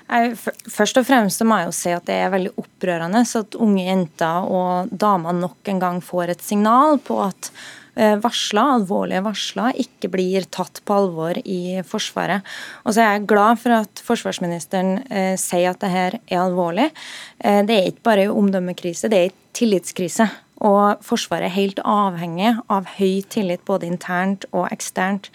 [0.05, 4.45] Først og fremst må jeg jo si at det er veldig opprørende at unge jenter
[4.53, 7.49] og damer nok en gang får et signal på at
[7.97, 12.45] eh, varsler, alvorlige varsler ikke blir tatt på alvor i Forsvaret.
[12.85, 16.91] Og så er jeg glad for at forsvarsministeren eh, sier at dette er alvorlig.
[17.41, 20.29] Eh, det er ikke bare omdømmekrise, det er tillitskrise.
[20.63, 25.29] Og Forsvaret er helt avhengig av høy tillit både internt og eksternt.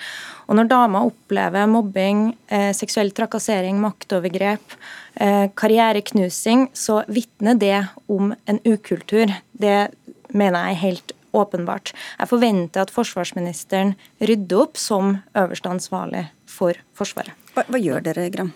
[0.49, 4.77] Og Når damer opplever mobbing, eh, seksuell trakassering, maktovergrep,
[5.17, 9.35] eh, karriereknusing, så vitner det om en ukultur.
[9.53, 9.95] Det
[10.33, 11.93] mener jeg er helt åpenbart.
[12.19, 17.33] Jeg forventer at forsvarsministeren rydder opp som øverste ansvarlig for Forsvaret.
[17.55, 18.53] Hva, hva gjør dere, Gram?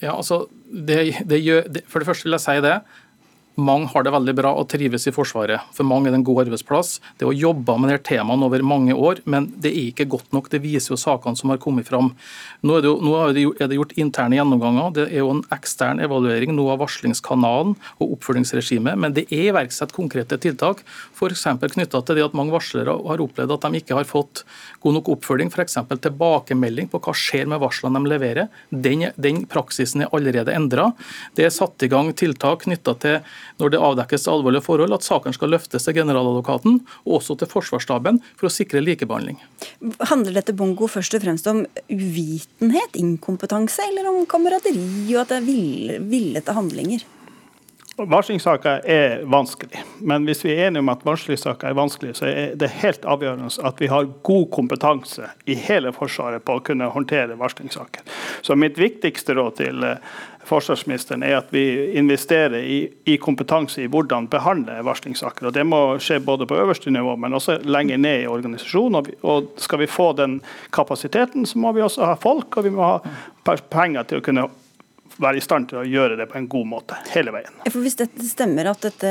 [0.00, 2.76] Ja, altså, det, det gjør, for det første vil jeg si det.
[3.58, 5.64] Mange har det veldig bra og trives i Forsvaret.
[5.74, 6.98] For mange er det en god arbeidsplass.
[7.18, 10.46] Det å jobbe med disse temaene over mange år, men det er ikke godt nok.
[10.52, 12.12] Det viser jo sakene som har kommet fram.
[12.62, 14.92] Nå er det, jo, nå er det gjort interne gjennomganger.
[14.94, 19.94] Det er jo en ekstern evaluering nå av varslingskanalen og oppfølgingsregimet, men det er iverksatt
[19.96, 20.84] konkrete tiltak.
[21.18, 21.44] F.eks.
[21.58, 24.44] knytta til det at mange varslere har opplevd at de ikke har fått
[24.86, 25.80] god nok oppfølging, f.eks.
[26.06, 28.54] tilbakemelding på hva skjer med varslene de leverer.
[28.70, 30.92] Den, den praksisen er allerede endra.
[31.34, 33.20] Det er satt i gang tiltak knytta til
[33.58, 38.22] når det avdekkes alvorlige forhold, at saken skal løftes til generaladvokaten og også til forsvarsstaben
[38.38, 39.40] for å sikre likebehandling.
[40.10, 45.40] Handler dette bongo først og fremst om uvitenhet, inkompetanse, eller om kameraderi og at det
[45.42, 47.06] er villete handlinger?
[47.98, 52.52] Varslingssaker er vanskelig, men hvis vi er enige om at varslingssaker er vanskelig, så er
[52.54, 57.34] det helt avgjørende at vi har god kompetanse i hele Forsvaret på å kunne håndtere
[57.40, 58.06] varslingssaker.
[58.46, 59.98] Så mitt viktigste råd til eh,
[60.48, 61.64] forsvarsministeren er at vi
[61.98, 65.48] investerer i, i, kompetanse i hvordan behandle varslingssaker.
[65.48, 69.00] og Det må skje både på øverste nivå, men også lenger ned i organisasjonen.
[69.00, 70.40] Og, og Skal vi få den
[70.74, 74.48] kapasiteten, så må vi også ha folk, og vi må ha penger til å kunne
[75.18, 77.54] være i stand til å gjøre det på en god måte hele veien.
[77.66, 79.10] For Hvis dette stemmer at dette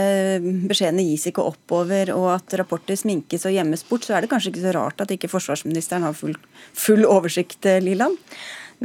[0.69, 4.53] beskjedene gis ikke oppover, og at rapporter sminkes og gjemmes bort, så er det kanskje
[4.53, 6.37] ikke så rart at ikke forsvarsministeren har full,
[6.71, 8.17] full oversikt, Liland?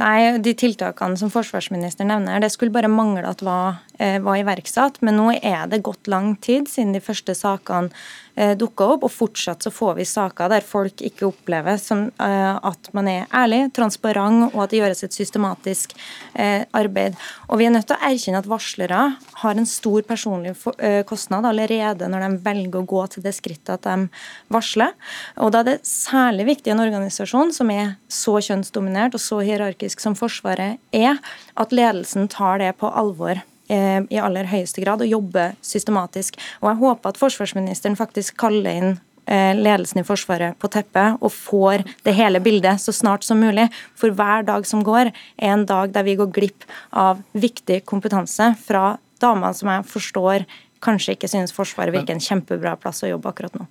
[0.01, 5.01] Nei, De tiltakene som forsvarsministeren nevner, det skulle bare mangle at var, eh, var iverksatt.
[5.01, 7.91] Men nå er det gått lang tid siden de første sakene
[8.33, 12.89] dukka opp, og fortsatt så får vi saker der folk ikke opplever som, eh, at
[12.93, 15.93] man er ærlig, transparent, og at det gjøres et systematisk
[16.35, 17.15] eh, arbeid.
[17.49, 19.01] Og Vi er nødt til å erkjenne at varslere
[19.43, 23.77] har en stor personlig eh, kostnad allerede når de velger å gå til det skrittet
[23.77, 24.09] at de
[24.53, 24.93] varsler.
[25.37, 29.41] Og Da er det særlig viktig i en organisasjon som er så kjønnsdominert og så
[29.45, 31.19] hierarkisk som Forsvaret er,
[31.55, 36.35] at ledelsen tar det på alvor eh, i aller høyeste grad og jobbe systematisk.
[36.61, 38.89] Og Jeg håper at forsvarsministeren faktisk kaller inn
[39.25, 43.69] eh, ledelsen i Forsvaret på teppet og får det hele bildet så snart som mulig.
[43.95, 48.53] For hver dag som går, er en dag der vi går glipp av viktig kompetanse
[48.65, 50.47] fra damer som jeg forstår
[50.83, 53.67] kanskje ikke synes Forsvaret virker en kjempebra plass å jobbe akkurat nå.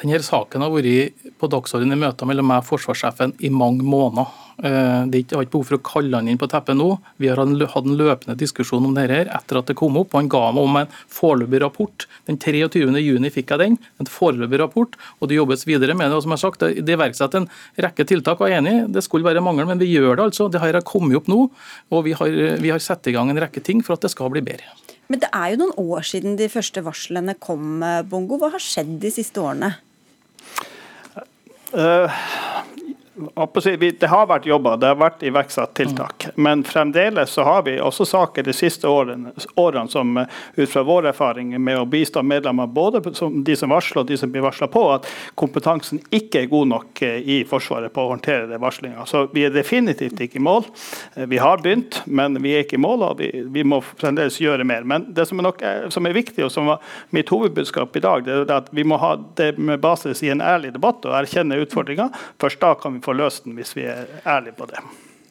[0.00, 4.30] Denne saken har vært på dagsordenen i møter mellom meg og forsvarssjefen i mange måneder.
[4.62, 6.88] Eh, det har ikke behov for å kalle han inn på teppet nå.
[7.20, 10.14] Vi har hatt en løpende diskusjon om dette etter at det kom opp.
[10.16, 12.06] Han ga meg om en foreløpig rapport.
[12.30, 12.88] Den 23.
[13.02, 13.78] juni fikk jeg den.
[14.00, 16.16] En foreløpig rapport, og det jobbes videre med det.
[16.16, 18.40] og som jeg har sagt, Det iverksetter en rekke tiltak.
[18.40, 20.24] og jeg er enig, Det skulle være mangel, men vi gjør det.
[20.24, 20.50] altså.
[20.50, 21.50] Det har kommet opp nå,
[21.90, 22.28] og vi har,
[22.58, 24.64] vi har satt i gang en rekke ting for at det skal bli bedre.
[25.12, 28.38] Men det er jo noen år siden de første varslene kom, Bongo.
[28.40, 29.74] Hva har skjedd de siste årene?
[31.72, 32.08] Uh,
[33.14, 36.26] det har vært jobba, det har vært iverksatt tiltak.
[36.30, 36.42] Mm.
[36.44, 40.14] Men fremdeles så har vi også saker de siste årene, årene som
[40.56, 43.02] ut fra vår erfaring med å bistå medlemmer, både
[43.44, 47.02] de som varsler og de som blir varsla på, at kompetansen ikke er god nok
[47.04, 49.04] eh, i Forsvaret på å håndtere det varslinga.
[49.06, 50.64] Så vi er definitivt ikke i mål.
[51.14, 54.40] Eh, vi har begynt, men vi er ikke i mål, og vi, vi må fremdeles
[54.40, 54.88] gjøre mer.
[54.88, 58.04] Men det som er, nok, eh, som er viktig, og som var mitt hovedbudskap i
[58.04, 61.16] dag, det er at vi må ha det med basis i en ærlig debatt og
[61.20, 62.08] erkjenne utfordringer.
[62.40, 64.82] Først da kan vi få løst den, hvis vi er ærlige på det.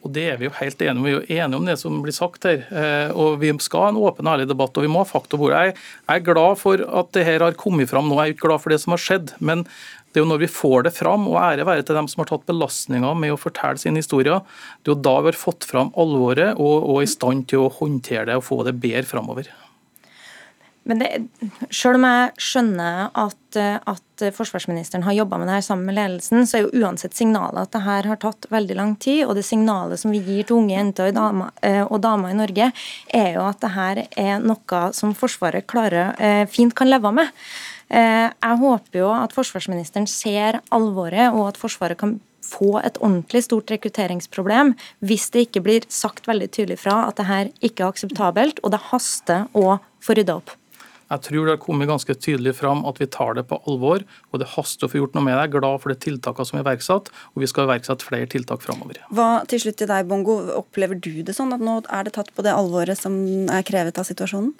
[0.02, 1.04] Og Det er vi jo helt enige om.
[1.06, 2.64] Vi er jo enige om det som blir sagt her.
[2.74, 5.46] Eh, og Vi skal ha en åpen ærlig debatt, og vi må ha fakta på
[5.46, 5.76] bordet.
[6.08, 8.18] Jeg er glad for at det her har kommet fram nå.
[8.18, 9.34] Jeg er ikke glad for det som har skjedd.
[9.38, 12.20] Men det er jo når vi får det fram, og ære være til dem som
[12.20, 14.42] har tatt belastninga med å fortelle sine historier,
[14.82, 17.72] det er jo da vi har fått fram alvoret og, og i stand til å
[17.78, 19.48] håndtere det og få det bedre framover.
[20.88, 21.08] Men det,
[21.70, 26.46] selv om jeg skjønner at, at forsvarsministeren har jobba med det her sammen med ledelsen,
[26.48, 29.24] så er jo uansett signalet at det her har tatt veldig lang tid.
[29.28, 32.72] Og det signalet som vi gir til unge jenter eh, og damer i Norge,
[33.14, 37.30] er jo at det her er noe som Forsvaret klarer, eh, fint kan leve med.
[37.92, 43.44] Eh, jeg håper jo at forsvarsministeren ser alvoret, og at Forsvaret kan få et ordentlig
[43.46, 44.74] stort rekrutteringsproblem
[45.06, 48.74] hvis det ikke blir sagt veldig tydelig fra at det her ikke er akseptabelt, og
[48.74, 50.56] det haster å få rydda opp.
[51.12, 54.40] Jeg tror det har kommet ganske tydelig fram at vi tar det på alvor, og
[54.40, 55.42] det haster å få gjort noe med det.
[55.42, 58.64] Jeg er glad for de tiltakene som er iverksatt, og vi skal iverksette flere tiltak
[58.64, 59.02] framover.
[59.12, 60.38] Hva til slutt til deg, Bongo.
[60.62, 63.16] Opplever du det sånn at nå er det tatt på det alvoret som
[63.52, 64.54] er krevet av situasjonen?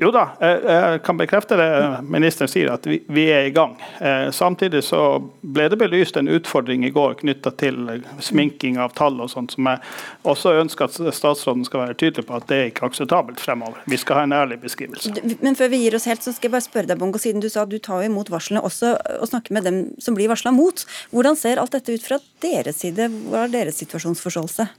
[0.00, 1.66] Jo da, jeg kan bekrefte det
[2.08, 3.74] ministeren sier, at vi, er i gang.
[4.00, 7.76] Eh, samtidig så ble det belyst en utfordring i går knytta til
[8.24, 9.82] sminking av tall og sånt, som jeg
[10.30, 13.82] også ønsker at statsråden skal være tydelig på at det er ikke akseptabelt fremover.
[13.92, 15.12] Vi skal ha en ærlig beskrivelse.
[15.44, 17.50] Men før vi gir oss helt, så skal jeg bare spørre deg, Bongo, siden du
[17.52, 20.80] sa at du tar imot varslene også og snakker med dem som blir varsla mot.
[21.12, 23.10] Hvordan ser alt dette ut fra deres side?
[23.28, 24.70] Hva er deres situasjonsforståelse?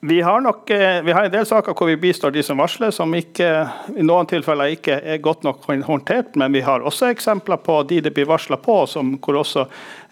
[0.00, 2.90] Vi har, nok, eh, vi har en del saker hvor vi bistår de som varsler,
[2.90, 3.46] som ikke,
[3.94, 6.34] i noen tilfeller ikke er godt nok håndtert.
[6.40, 9.68] Men vi har også eksempler på de det blir varsla på, som, hvor også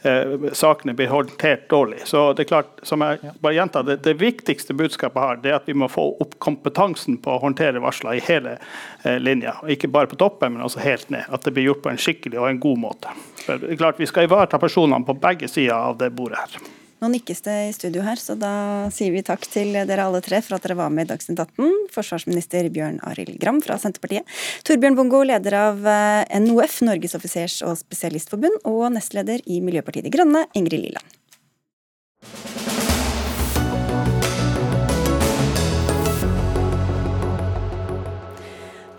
[0.06, 2.04] eh, sakene blir håndtert dårlig.
[2.06, 5.58] Så det er klart, som jeg bare gjentar, det, det viktigste budskapet har, det er
[5.58, 8.60] at vi må få opp kompetansen på å håndtere varsler i hele
[9.02, 9.58] eh, linja.
[9.66, 11.26] Ikke bare på toppen, men også helt ned.
[11.34, 13.20] At det blir gjort på en skikkelig og en god måte.
[13.42, 16.76] For det er klart, Vi skal ivareta personene på begge sider av det bordet her.
[16.98, 18.52] Nå nikkes det i studio her, så da
[18.94, 21.76] sier vi takk til dere alle tre for at dere var med i Dagsnytt 18.
[21.94, 24.26] Forsvarsminister Bjørn Arild Gram fra Senterpartiet.
[24.66, 30.14] Torbjørn Bongo, leder av eh, NOF, Norges offisers- og spesialistforbund, og nestleder i Miljøpartiet De
[30.14, 31.14] Grønne, Ingrid Liland.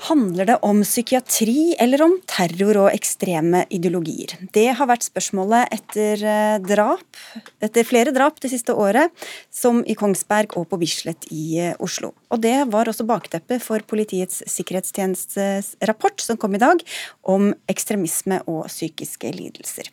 [0.08, 4.38] Handler det om psykiatri eller om terror og ekstreme ideologier?
[4.56, 7.20] Det har vært spørsmålet etter eh, drap,
[7.60, 9.12] etter flere drap det siste året,
[9.52, 12.14] som i Kongsberg og på Bislett i eh, Oslo.
[12.32, 16.80] Og det var også bakteppet for Politiets sikkerhetstjenestes rapport som kom i dag,
[17.28, 19.92] om ekstremisme og psykiske lidelser.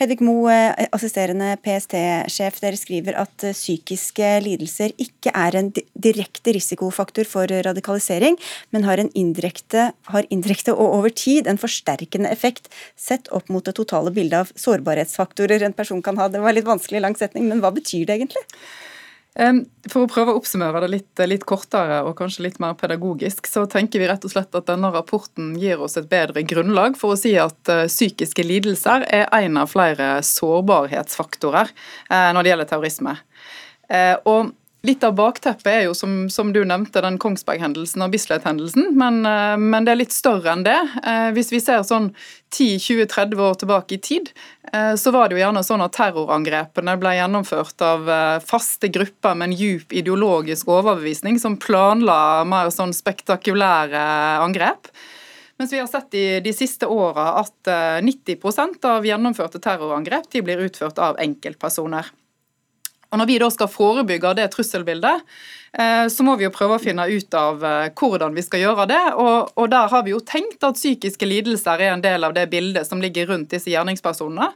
[0.00, 6.54] Hedvig Mo, eh, assisterende PST-sjef, dere skriver at eh, psykiske lidelser ikke er en direkte
[6.56, 8.38] risikofaktor for radikalisering,
[8.74, 13.76] men har, indirekte, har indirekte og over tid en forsterkende effekt sett opp mot det
[13.78, 16.28] totale bildet av sårbarhetsfaktorer en person kan ha.
[16.28, 18.44] Det var litt vanskelig lang setning, men hva betyr det egentlig?
[19.34, 23.64] For å prøve å oppsummere det litt, litt, kortere og kanskje litt mer pedagogisk, så
[23.70, 27.18] tenker vi rett og slett at denne rapporten gir oss et bedre grunnlag for å
[27.18, 33.16] si at uh, psykiske lidelser er en av flere sårbarhetsfaktorer uh, når det gjelder terrorisme.
[34.24, 34.54] Og
[34.84, 39.56] Litt av bakteppet er jo, som, som du nevnte, den Kongsberg-hendelsen og Bislett-hendelsen, men, eh,
[39.56, 40.76] men, det er litt større enn det.
[41.00, 42.10] Eh, hvis vi ser sånn
[42.52, 44.28] 10-20-30 år tilbake i tid,
[44.74, 48.10] eh, så var det jo gjerne sånn at terrorangrepene ble gjennomført av
[48.44, 54.02] faste grupper med en djup ideologisk overbevisning som planla mer sånn spektakulære
[54.44, 54.90] angrep.
[55.56, 57.72] Mens vi har sett i de siste åra at
[58.04, 62.10] 90% av gjennomførte terrorangrep blir utført av enkeltpersoner.
[63.14, 65.22] Og Når vi da skal forebygge det trusselbildet,
[66.08, 69.02] så må vi jo prøve å finne ut av eh, hvordan vi skal gjøre det.
[69.18, 72.46] Og, og, der har vi jo tenkt at psykiske lidelser er en del av det
[72.52, 74.52] bildet som ligger rundt disse gjerningspersonene.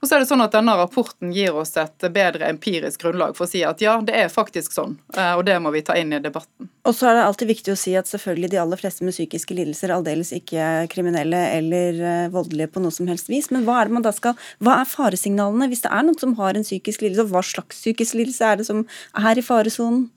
[0.00, 3.46] Og så er det sånn at Denne rapporten gir oss et bedre empirisk grunnlag for
[3.46, 6.14] å si at ja, det er faktisk sånn, eh, og det må vi ta inn
[6.16, 6.70] i debatten.
[6.88, 9.54] Og så er det alltid viktig å si at selvfølgelig de aller fleste med psykiske
[9.54, 13.90] lidelser aldeles ikke kriminelle eller eh, voldelige på noe som helst vis, men hva er
[13.90, 17.04] det man da skal, hva er faresignalene hvis det er noen som har en psykisk
[17.04, 18.82] lidelse, og hva slags psykisk lidelse er det som
[19.20, 20.08] er i faresonen?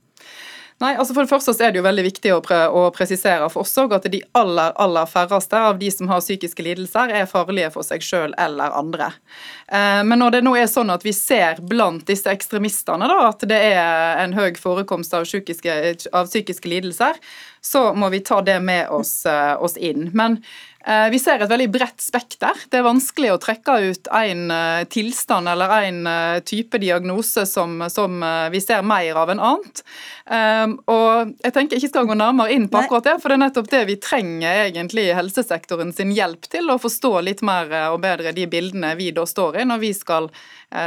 [0.84, 3.63] Nei, altså For det første er det jo veldig viktig å, pre å presisere for
[3.63, 7.69] oss også at de aller aller færreste av de som har psykiske lidelser, er farlige
[7.71, 9.07] for seg selv eller andre.
[9.71, 13.47] Eh, men når det nå er sånn at vi ser blant disse ekstremistene da, at
[13.47, 15.80] det er en høy forekomst av psykiske,
[16.11, 17.23] av psykiske lidelser,
[17.63, 20.09] så må vi ta det med oss, eh, oss inn.
[20.11, 20.41] Men
[21.11, 22.57] vi ser et veldig bredt spekter.
[22.69, 27.79] Det er vanskelig å trekke ut en eh, tilstand eller en eh, type diagnose som,
[27.89, 28.21] som
[28.53, 29.81] vi ser mer av enn annet.
[30.25, 33.67] Og Jeg tenker ikke skal gå nærmere inn på akkurat det, for det er nettopp
[33.69, 38.47] det vi trenger egentlig helsesektoren sin hjelp til, å forstå litt mer og bedre de
[38.49, 40.31] bildene vi da står i når vi skal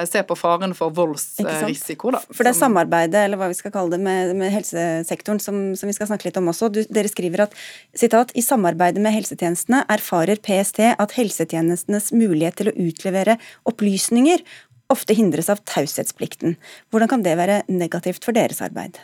[0.09, 2.13] se på faren for voldsrisiko.
[2.15, 5.61] Da, for det er samarbeidet, eller hva vi skal kalle det, med, med helsesektoren som,
[5.79, 6.71] som, vi skal snakke litt om også.
[6.75, 7.59] Du, dere skriver at
[7.97, 14.45] sitat, i samarbeidet med helsetjenestene erfarer PST at helsetjenestenes mulighet til å utlevere opplysninger
[14.93, 16.57] ofte hindres av taushetsplikten.
[16.93, 19.01] Hvordan kan det være negativt for deres arbeid?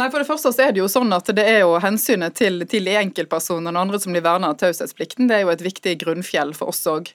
[0.00, 2.62] Nei, for det første så er det jo sånn at det er jo hensynet til,
[2.70, 5.92] til de enkeltpersonene og andre som blir vernet av taushetsplikten, det er jo et viktig
[6.00, 7.10] grunnfjell for oss òg.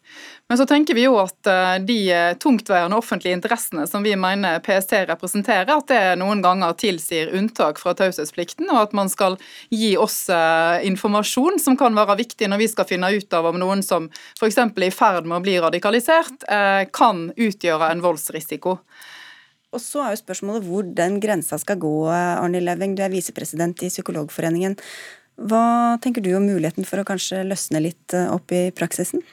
[0.46, 4.62] Men så tenker vi jo at eh, de eh, tungtveiende offentlige interessene som vi mener
[4.62, 9.40] PST representerer, at det noen ganger tilsier unntak fra taushetsplikten, og at man skal
[9.74, 13.58] gi oss eh, informasjon som kan være viktig når vi skal finne ut av om
[13.66, 14.62] noen som f.eks.
[14.62, 16.46] er i ferd med å bli radikalisert,
[16.94, 18.78] kan utgjøre en voldsrisiko.
[19.76, 22.96] Og så er jo spørsmålet hvor den grensa skal gå, Arne Leving.
[22.96, 24.78] Du er visepresident i Psykologforeningen.
[25.36, 29.24] Hva tenker du om muligheten for å kanskje løsne litt eh, opp i praksisen?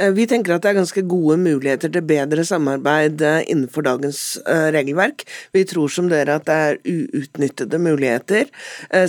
[0.00, 4.20] Eh, vi tenker at det er ganske gode muligheter til bedre samarbeid eh, innenfor dagens
[4.48, 5.26] eh, regelverk.
[5.52, 8.48] Vi tror som dere at det er uutnyttede muligheter,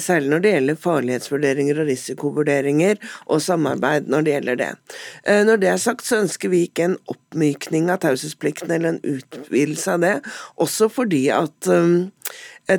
[0.01, 2.99] særlig når det gjelder farlighetsvurderinger og risikovurderinger,
[3.31, 4.71] og samarbeid når det gjelder det.
[5.47, 9.95] Når det er sagt, så ønsker vi ikke en oppmykning av taushetsplikten eller en utvidelse
[9.95, 10.13] av det,
[10.63, 11.71] også fordi at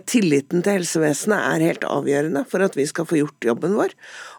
[0.09, 3.93] tilliten til helsevesenet er helt avgjørende for at vi skal få gjort jobben vår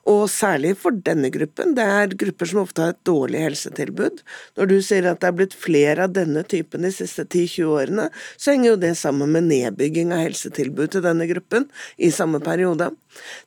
[0.10, 1.74] og særlig for denne gruppen.
[1.78, 4.22] Det er grupper som ofte har et dårlig helsetilbud.
[4.58, 8.06] Når du sier at det er blitt flere av denne typen de siste 10-20 årene,
[8.38, 11.66] så henger jo det sammen med nedbygging av helsetilbud til denne gruppen
[11.98, 12.91] i samme periode.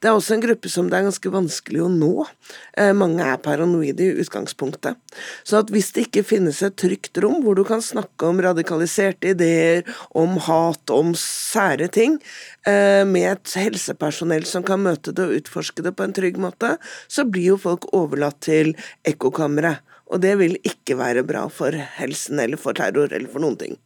[0.00, 2.12] Det er også en gruppe som det er ganske vanskelig å nå.
[2.78, 4.98] Eh, mange er paranoide i utgangspunktet.
[5.46, 9.34] Så at hvis det ikke finnes et trygt rom hvor du kan snakke om radikaliserte
[9.34, 9.84] ideer,
[10.16, 12.18] om hat, om sære ting,
[12.68, 16.74] Eh, med et helsepersonell som kan møte det og utforske det på en trygg måte,
[17.08, 18.74] så blir jo folk overlatt til
[19.08, 19.78] ekkokamre.
[20.08, 23.78] Og det vil ikke være bra for helsen eller for terror eller for noen ting.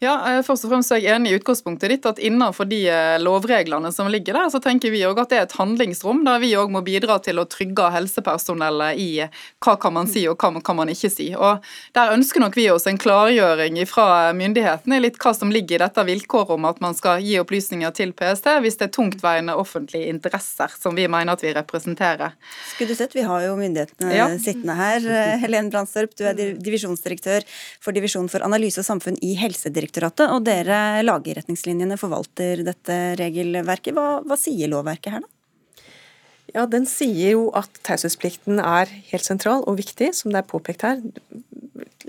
[0.00, 3.18] Ja, eh, først og fremst er jeg enig i utgangspunktet ditt at innenfor de eh,
[3.20, 6.54] lovreglene som ligger der, så tenker vi òg at det er et handlingsrom der vi
[6.56, 9.08] òg må bidra til å trygge helsepersonellet i
[9.60, 11.26] hva kan man si og hva kan man ikke si.
[11.36, 11.60] Og
[11.92, 16.06] Der ønsker nok vi oss en klargjøring fra myndighetene litt hva som ligger i dette
[16.08, 20.72] vilkåret om at man skal gi opplysninger til PST hvis det er tungtveiende offentlige interesser
[20.80, 22.32] som vi mener at vi representerer.
[22.72, 24.32] Skulle du sett, vi har jo myndighetene ja.
[24.40, 25.12] sittende her.
[25.44, 27.44] Helene Brandstorp, du er divisjonsdirektør
[27.84, 29.89] for Divisjon for analyse og samfunn i Helsedirektoratet.
[29.90, 33.94] Helsedirektoratet, og dere lager retningslinjene, forvalter dette regelverket.
[33.94, 35.28] Hva, hva sier lovverket her, da?
[36.54, 40.82] Ja, Den sier jo at taushetsplikten er helt sentral og viktig, som det er påpekt
[40.82, 41.00] her.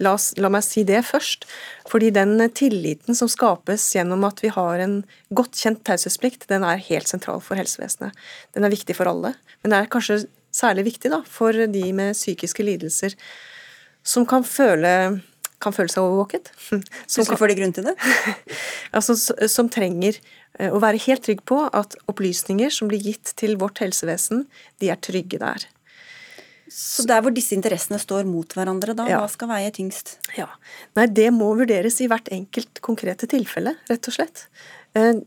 [0.02, 1.46] La, oss, la, meg si det først.
[1.90, 6.82] Fordi den tilliten som skapes gjennom at vi har en godt kjent taushetsplikt, den er
[6.82, 8.18] helt sentral for helsevesenet.
[8.56, 9.36] Den er viktig for alle.
[9.62, 13.14] Men det er kanskje særlig viktig da, for de med psykiske lidelser
[14.02, 15.22] som kan føle
[15.62, 16.52] kan føle seg overvåket.
[17.12, 17.96] Som kan, får de grunn til det?
[18.98, 19.16] altså,
[19.52, 20.18] som trenger
[20.72, 24.44] å være helt trygg på at opplysninger som blir gitt til vårt helsevesen,
[24.84, 25.64] de er trygge der.
[26.72, 29.20] Så der hvor disse interessene står mot hverandre, da, ja.
[29.20, 30.16] hva skal veie tyngst?
[30.38, 30.48] Ja,
[30.96, 34.46] Nei, Det må vurderes i hvert enkelt konkrete tilfelle, rett og slett.
[34.96, 35.20] Eh,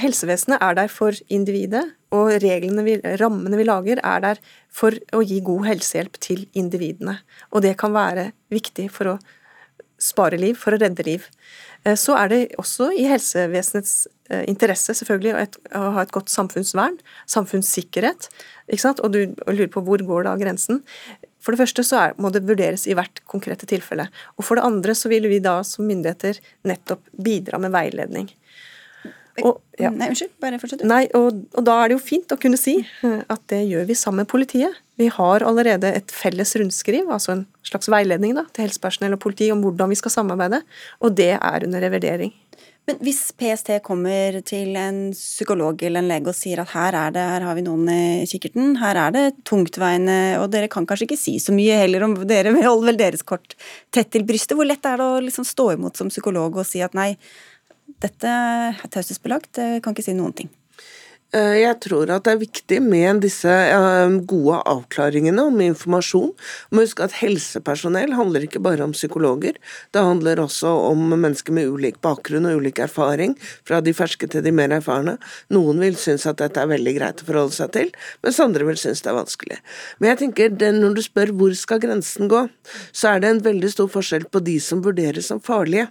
[0.00, 1.84] helsevesenet er der for individet,
[2.14, 4.38] og reglene vi, rammene vi lager er der
[4.72, 7.18] for å gi god helsehjelp til individene.
[7.52, 9.18] Og det kan være viktig for å
[9.98, 11.26] spare liv, for å redde liv.
[11.84, 16.98] Eh, så er det også i helsevesenets eh, interesse selvfølgelig å ha et godt samfunnsvern,
[17.28, 18.30] samfunnssikkerhet.
[19.02, 20.84] Og du lurer på hvor går da grensen.
[21.42, 24.08] For det første så er, må det vurderes i hvert konkrete tilfelle.
[24.38, 28.30] Og for det andre så vil vi da som myndigheter nettopp bidra med veiledning.
[29.46, 29.90] Og, ja.
[29.94, 30.84] Nei, unnskyld, bare fortsett.
[30.88, 33.86] Nei, og, og, da er det jo fint å kunne si eh, at det gjør
[33.90, 34.80] vi sammen med politiet.
[34.98, 39.52] Vi har allerede et felles rundskriv, altså en slags veiledning da, til helsepersonell og politi
[39.54, 40.64] om hvordan vi skal samarbeide,
[41.04, 42.34] og det er under revidering.
[42.88, 47.12] Men hvis PST kommer til en psykolog eller en lege og sier at her, er
[47.12, 51.04] det, her har vi noen i kikkerten, her er det tungtveiende, og dere kan kanskje
[51.04, 53.58] ikke si så mye heller om dere holder vel deres kort
[53.92, 56.80] tett til brystet, hvor lett er det å liksom stå imot som psykolog og si
[56.84, 57.10] at nei,
[58.04, 60.50] dette er taushetsbelagt, det kan ikke si noen ting?
[61.36, 66.30] Eh, jeg tror at det er viktig med disse eh, gode avklaringene om informasjon.
[66.72, 69.58] Må huske at helsepersonell handler ikke bare om psykologer.
[69.92, 73.36] Det handler også om mennesker med ulik bakgrunn og ulik erfaring,
[73.68, 75.18] fra de ferske til de mer erfarne.
[75.52, 77.92] Noen vil synes at dette er veldig greit å forholde seg til,
[78.24, 79.60] mens andre vil synes det er vanskelig.
[80.00, 82.46] Men jeg tenker, når du spør hvor skal grensen gå,
[82.88, 85.90] så er det en veldig stor forskjell på de som vurderes som farlige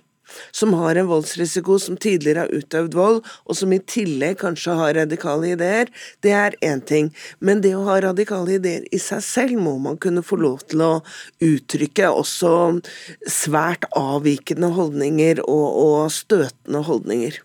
[0.52, 4.96] som har en voldsrisiko, som tidligere har utøvd vold, og som i tillegg kanskje har
[5.00, 5.92] radikale ideer,
[6.26, 7.12] det er én ting.
[7.40, 10.84] Men det å ha radikale ideer i seg selv må man kunne få lov til
[10.86, 10.92] å
[11.44, 12.54] uttrykke også
[13.30, 17.40] svært avvikende holdninger og, og støtende holdninger.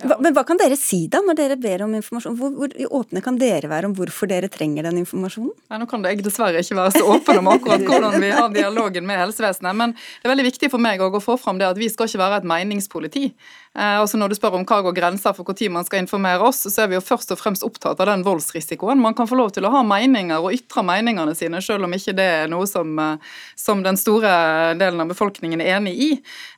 [0.00, 2.36] Hva, men hva kan dere si da, når dere ber om informasjon?
[2.38, 5.52] Hvor, hvor åpne kan dere være om hvorfor dere trenger den informasjonen?
[5.72, 9.08] Nei, nå kan jeg dessverre ikke være så åpen om akkurat hvordan vi har dialogen
[9.08, 11.90] med helsevesenet, men det er veldig viktig for meg å få fram det at vi
[11.92, 13.26] skal ikke være et meningspoliti.
[13.72, 16.82] Altså Når du spør om hva går grenser for når man skal informere oss, så
[16.82, 19.00] er vi jo først og fremst opptatt av den voldsrisikoen.
[19.00, 22.12] Man kan få lov til å ha meninger og ytre meningene sine, selv om ikke
[22.18, 23.16] det er noe som, eh,
[23.56, 26.10] som den store delen av befolkningen er enig i.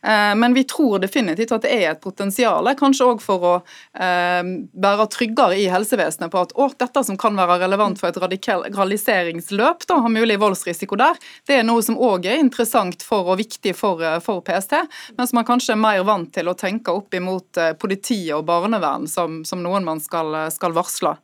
[0.02, 3.54] Eh, men vi tror definitivt at det er et potensial, kanskje òg for å
[3.94, 9.86] være tryggere i helsevesenet på at å, dette som kan være relevant for et radikaliseringsløp,
[9.86, 13.74] da, har mulig voldsrisiko der, det er noe som òg er interessant for og viktig
[13.78, 14.74] for, for PST,
[15.18, 18.46] mens man kanskje er mer vant til å tenke opp opp imot eh, politiet og
[18.48, 21.14] barnevern som, som noen man skal, skal, varsle.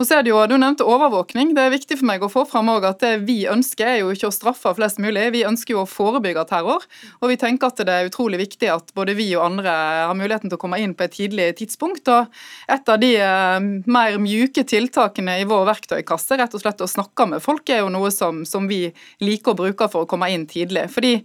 [0.00, 1.52] Og så er det jo, Du nevnte overvåkning.
[1.54, 4.14] Det er viktig for meg å få fram også at det vi ønsker er jo
[4.14, 6.86] ikke å straffe flest mulig, vi ønsker jo å forebygge terror.
[7.20, 9.76] Og vi tenker at det er utrolig viktig at både vi og andre
[10.08, 12.08] har muligheten til å komme inn på et tidlig tidspunkt.
[12.08, 12.32] og
[12.72, 17.28] Et av de eh, mer mjuke tiltakene i vår verktøykasse, rett og slett å snakke
[17.34, 18.86] med folk, er jo noe som, som vi
[19.20, 20.88] liker å bruke for å komme inn tidlig.
[20.94, 21.18] Fordi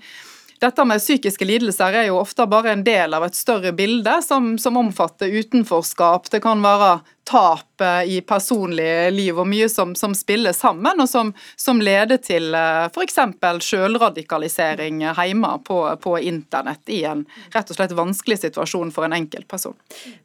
[0.60, 4.54] dette med psykiske lidelser er jo ofte bare en del av et større bilde som,
[4.62, 6.30] som omfatter utenforskap.
[6.32, 11.10] Det kan være tap eh, i personlig liv og mye som, som spiller sammen, og
[11.12, 13.20] som, som leder til eh, f.eks.
[13.68, 17.26] selvradikalisering hjemme på, på internett i en
[17.56, 19.76] rett og slett vanskelig situasjon for en enkeltperson.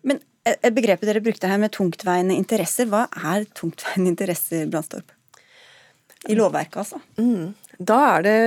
[0.07, 0.21] Men
[0.71, 5.17] begrepet dere brukte her med tungtveiende interesser, hva er tungtveiende interesser, Brandstorp?
[6.29, 7.01] I lovverket, altså?
[7.17, 7.55] Mm.
[7.81, 8.39] Da er det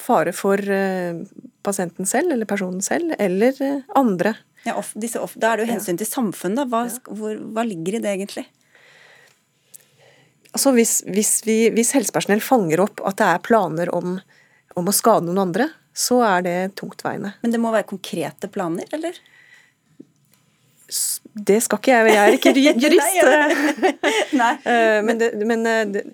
[0.00, 1.20] fare for eh,
[1.66, 4.34] pasienten selv, eller personen selv, eller eh, andre.
[4.64, 6.68] Ja, off, off, da er det jo hensyn til samfunnet.
[6.72, 8.46] Hva, hvor, hva ligger i det, egentlig?
[10.50, 14.16] Altså hvis, hvis, vi, hvis, helsepersonell fanger opp at det er planer om,
[14.74, 17.36] om, å skade noen andre, så er det tungtveiende.
[17.44, 19.16] Men det må være konkrete planer, eller?
[21.30, 23.20] Det skal ikke jeg, jeg er ikke jurist.
[24.40, 25.00] Nei, Nei.
[25.06, 26.04] men, det, men det,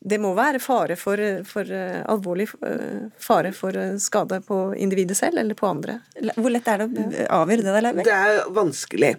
[0.00, 5.18] det må være fare for, for uh, alvorlig uh, fare for uh, skade på individet
[5.18, 5.98] selv eller på andre.
[6.38, 6.86] Hvor lett er det
[7.26, 7.74] å avgjøre det?
[7.84, 9.10] Der, det er vanskelig.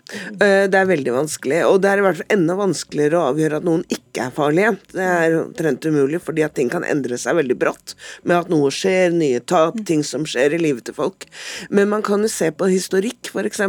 [0.42, 1.60] det er veldig vanskelig.
[1.70, 4.72] Og det er i hvert fall enda vanskeligere å avgjøre at noen ikke er farlige.
[4.96, 7.94] Det er omtrent umulig, fordi at ting kan endre seg veldig brått.
[8.26, 9.86] Med at noe skjer, nye tap, mm.
[9.86, 11.30] ting som skjer i livet til folk.
[11.70, 13.62] Men man kan jo se på historikk, f.eks.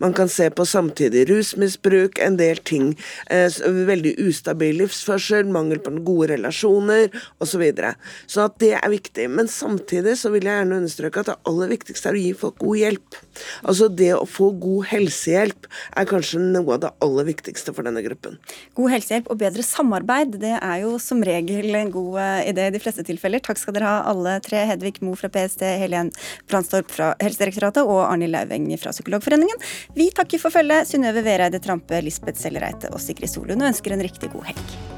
[0.00, 2.94] Man kan se på samtidig rusmisbruk, en del ting.
[3.28, 7.08] veldig ustabil livsførsel, mangel på den gode relasjoner
[7.38, 7.58] osv.
[7.58, 7.94] Så, videre.
[8.30, 9.26] så at det er viktig.
[9.34, 12.60] Men samtidig så vil jeg gjerne understreke at det aller viktigste er å gi folk
[12.62, 13.18] god hjelp.
[13.64, 15.66] Altså det å få god helsehjelp
[15.98, 18.38] er kanskje noe av det aller viktigste for denne gruppen.
[18.78, 22.74] God helsehjelp og bedre samarbeid, det er jo som regel en god eh, idé i
[22.74, 23.42] de fleste tilfeller.
[23.44, 24.62] Takk skal dere ha alle tre.
[24.68, 26.12] Hedvig Mo fra PST, Helen
[26.50, 29.66] Brandstorp fra Helsedirektoratet og Arnhild Lauveng fra Psykologforeningen.
[29.98, 30.86] Vi takker for følget.
[30.88, 34.97] Synnøve Vereide Trampe, Lisbeth Sellereite og Sigrid Solund og ønsker en riktig god helg.